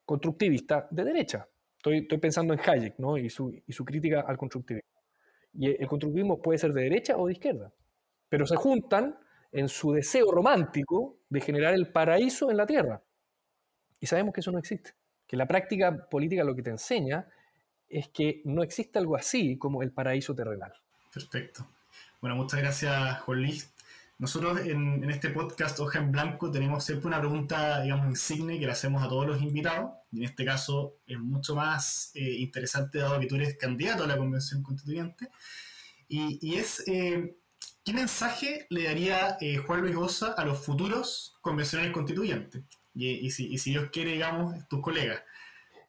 constructivista 0.09 0.87
de 0.89 1.03
derecha. 1.03 1.47
Estoy, 1.77 2.17
pensando 2.17 2.51
en 2.51 2.59
Hayek 2.59 2.97
¿no? 2.97 3.15
y, 3.15 3.29
su, 3.29 3.53
y 3.67 3.71
su 3.71 3.85
crítica 3.85 4.21
al 4.21 4.39
constructivismo. 4.39 4.89
Y 5.53 5.67
el 5.67 5.87
constructivismo 5.87 6.41
puede 6.41 6.57
ser 6.57 6.73
de 6.73 6.81
derecha 6.81 7.15
o 7.15 7.27
de 7.27 7.33
izquierda, 7.33 7.71
pero 8.27 8.47
se 8.47 8.55
juntan 8.55 9.19
en 9.51 9.69
su 9.69 9.91
deseo 9.91 10.31
romántico 10.31 11.19
de 11.29 11.41
generar 11.41 11.75
el 11.75 11.91
paraíso 11.91 12.49
en 12.49 12.57
la 12.57 12.65
tierra. 12.65 13.03
Y 13.99 14.07
sabemos 14.07 14.33
que 14.33 14.39
eso 14.39 14.51
no 14.51 14.57
existe, 14.57 14.95
que 15.27 15.37
la 15.37 15.45
práctica 15.45 16.09
política 16.09 16.43
lo 16.43 16.55
que 16.55 16.63
te 16.63 16.71
enseña 16.71 17.27
es 17.87 18.09
que 18.09 18.41
no 18.45 18.63
existe 18.63 18.97
algo 18.97 19.15
así 19.15 19.59
como 19.59 19.83
el 19.83 19.91
paraíso 19.91 20.33
terrenal. 20.33 20.73
Perfecto. 21.13 21.67
Bueno, 22.19 22.35
muchas 22.35 22.59
gracias, 22.61 23.19
Juan 23.21 23.41
Luis. 23.43 23.71
Nosotros 24.19 24.59
en, 24.65 25.09
este 25.09 25.29
podcast 25.29 25.79
Hoja 25.79 25.99
en 25.99 26.11
Blanco 26.11 26.51
tenemos 26.51 26.83
siempre 26.83 27.07
una 27.07 27.19
pregunta, 27.19 27.81
digamos, 27.81 28.05
insigne 28.07 28.59
que 28.59 28.65
le 28.65 28.73
hacemos 28.73 29.01
a 29.01 29.07
todos 29.07 29.25
los 29.25 29.41
invitados. 29.41 29.91
Y 30.11 30.17
en 30.17 30.23
este 30.25 30.43
caso 30.43 30.97
es 31.07 31.17
mucho 31.17 31.55
más 31.55 32.11
eh, 32.15 32.33
interesante 32.39 32.97
dado 32.97 33.17
que 33.17 33.27
tú 33.27 33.35
eres 33.35 33.57
candidato 33.57 34.03
a 34.03 34.07
la 34.07 34.17
Convención 34.17 34.61
Constituyente. 34.61 35.29
Y, 36.09 36.55
es, 36.55 36.83
eh, 36.87 37.37
¿qué 37.85 37.93
mensaje 37.93 38.67
le 38.69 38.83
daría 38.83 39.37
eh, 39.39 39.55
Juan 39.55 39.81
Luis 39.81 39.95
Goza 39.95 40.33
a 40.33 40.43
los 40.43 40.65
futuros 40.65 41.37
convencionales 41.39 41.93
constituyentes? 41.93 42.63
Y 42.93 43.31
si 43.31 43.69
Dios 43.69 43.89
quiere, 43.89 44.11
digamos, 44.11 44.67
tus 44.67 44.81
colegas. 44.81 45.21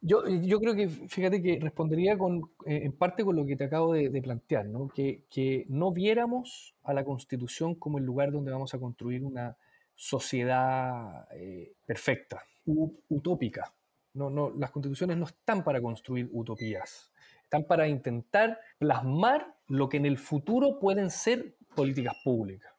Yo, 0.02 0.26
yo 0.26 0.60
creo 0.60 0.74
que, 0.74 0.88
fíjate 0.88 1.42
que 1.42 1.58
respondería 1.60 2.16
con, 2.16 2.50
eh, 2.64 2.80
en 2.84 2.92
parte 2.92 3.22
con 3.22 3.36
lo 3.36 3.44
que 3.44 3.56
te 3.56 3.64
acabo 3.64 3.92
de, 3.92 4.22
plantear. 4.22 4.66
Que, 4.94 5.66
no 5.68 5.92
viéramos 5.92 6.74
a 6.84 6.94
la 6.94 7.04
Constitución 7.04 7.74
como 7.74 7.98
el 7.98 8.04
lugar 8.04 8.32
donde 8.32 8.50
vamos 8.50 8.72
a 8.72 8.78
construir 8.78 9.22
una 9.22 9.56
sociedad 9.94 11.26
eh, 11.32 11.74
perfecta, 11.84 12.42
utópica. 12.64 13.74
Las 14.14 14.70
constituciones 14.70 15.18
no 15.18 15.26
están 15.26 15.62
para 15.62 15.80
construir 15.80 16.28
utopías, 16.32 17.12
están 17.44 17.64
para 17.64 17.86
intentar 17.86 18.58
plasmar 18.78 19.54
lo 19.68 19.88
que 19.88 19.98
en 19.98 20.06
el 20.06 20.18
futuro 20.18 20.80
pueden 20.80 21.10
ser 21.10 21.54
políticas 21.76 22.16
públicas, 22.24 22.72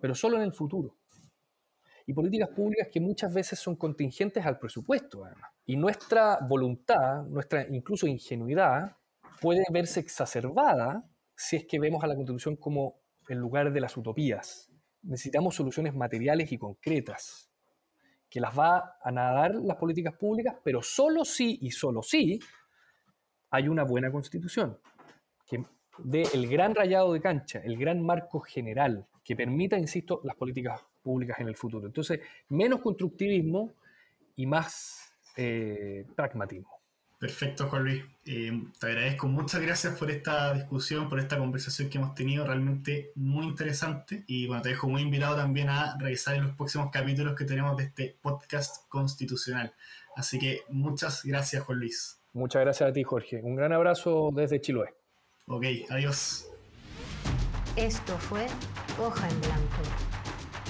pero 0.00 0.14
solo 0.14 0.36
en 0.36 0.42
el 0.42 0.52
futuro 0.52 0.94
y 2.08 2.14
políticas 2.14 2.48
públicas 2.48 2.88
que 2.90 3.00
muchas 3.00 3.34
veces 3.34 3.58
son 3.58 3.76
contingentes 3.76 4.44
al 4.46 4.58
presupuesto, 4.58 5.26
además. 5.26 5.50
Y 5.66 5.76
nuestra 5.76 6.38
voluntad, 6.40 7.24
nuestra 7.24 7.66
incluso 7.68 8.06
ingenuidad, 8.06 8.96
puede 9.42 9.62
verse 9.70 10.00
exacerbada 10.00 11.04
si 11.36 11.56
es 11.56 11.66
que 11.66 11.78
vemos 11.78 12.02
a 12.02 12.06
la 12.06 12.14
Constitución 12.14 12.56
como 12.56 13.02
el 13.28 13.36
lugar 13.36 13.70
de 13.70 13.80
las 13.80 13.94
utopías. 13.94 14.70
Necesitamos 15.02 15.54
soluciones 15.54 15.94
materiales 15.94 16.50
y 16.50 16.56
concretas, 16.56 17.50
que 18.30 18.40
las 18.40 18.58
va 18.58 18.96
a 19.02 19.10
nadar 19.10 19.56
las 19.56 19.76
políticas 19.76 20.14
públicas, 20.14 20.56
pero 20.64 20.80
solo 20.80 21.26
si 21.26 21.58
y 21.60 21.72
solo 21.72 22.02
si 22.02 22.40
hay 23.50 23.68
una 23.68 23.84
buena 23.84 24.10
constitución, 24.10 24.80
que 25.46 25.62
dé 25.98 26.22
el 26.32 26.48
gran 26.48 26.74
rayado 26.74 27.12
de 27.12 27.20
cancha, 27.20 27.60
el 27.62 27.76
gran 27.76 28.00
marco 28.00 28.40
general, 28.40 29.06
que 29.22 29.36
permita, 29.36 29.78
insisto, 29.78 30.22
las 30.24 30.36
políticas 30.36 30.80
públicas 31.02 31.38
en 31.40 31.48
el 31.48 31.56
futuro. 31.56 31.86
Entonces, 31.86 32.20
menos 32.48 32.80
constructivismo 32.80 33.72
y 34.36 34.46
más 34.46 35.12
eh, 35.36 36.04
pragmatismo. 36.14 36.78
Perfecto, 37.18 37.66
Juan 37.66 37.82
Luis. 37.82 38.04
Eh, 38.26 38.52
te 38.78 38.86
agradezco. 38.86 39.26
Muchas 39.26 39.60
gracias 39.60 39.98
por 39.98 40.08
esta 40.10 40.54
discusión, 40.54 41.08
por 41.08 41.18
esta 41.18 41.36
conversación 41.36 41.90
que 41.90 41.98
hemos 41.98 42.14
tenido, 42.14 42.46
realmente 42.46 43.10
muy 43.16 43.44
interesante. 43.44 44.22
Y 44.28 44.46
bueno, 44.46 44.62
te 44.62 44.68
dejo 44.68 44.88
muy 44.88 45.02
invitado 45.02 45.34
también 45.34 45.68
a 45.68 45.96
revisar 45.98 46.36
en 46.36 46.44
los 46.44 46.54
próximos 46.54 46.90
capítulos 46.92 47.34
que 47.34 47.44
tenemos 47.44 47.76
de 47.76 47.84
este 47.84 48.16
podcast 48.22 48.88
constitucional. 48.88 49.74
Así 50.14 50.38
que 50.38 50.62
muchas 50.68 51.24
gracias, 51.24 51.64
Juan 51.64 51.80
Luis. 51.80 52.20
Muchas 52.32 52.62
gracias 52.62 52.88
a 52.88 52.92
ti, 52.92 53.02
Jorge. 53.02 53.40
Un 53.42 53.56
gran 53.56 53.72
abrazo 53.72 54.30
desde 54.32 54.60
Chiloé. 54.60 54.94
Ok, 55.48 55.64
adiós. 55.90 56.48
Esto 57.74 58.16
fue 58.18 58.46
Hoja 59.00 59.28
en 59.28 59.40
Blanco 59.40 60.17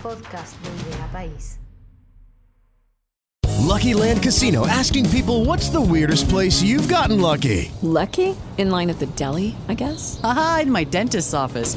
podcast 0.02 0.56
de 0.62 0.70
Idea 0.70 1.08
País. 1.12 1.58
Lucky 3.68 3.92
Land 3.92 4.22
Casino 4.22 4.66
asking 4.66 5.10
people 5.10 5.44
what's 5.44 5.68
the 5.68 5.80
weirdest 5.80 6.28
place 6.28 6.62
you've 6.62 6.88
gotten 6.88 7.20
lucky? 7.20 7.70
Lucky? 7.82 8.34
In 8.56 8.70
line 8.70 8.90
at 8.90 8.98
the 8.98 9.06
deli, 9.14 9.54
I 9.68 9.74
guess? 9.74 10.18
Aha, 10.24 10.60
in 10.62 10.70
my 10.70 10.84
dentist's 10.84 11.34
office. 11.34 11.76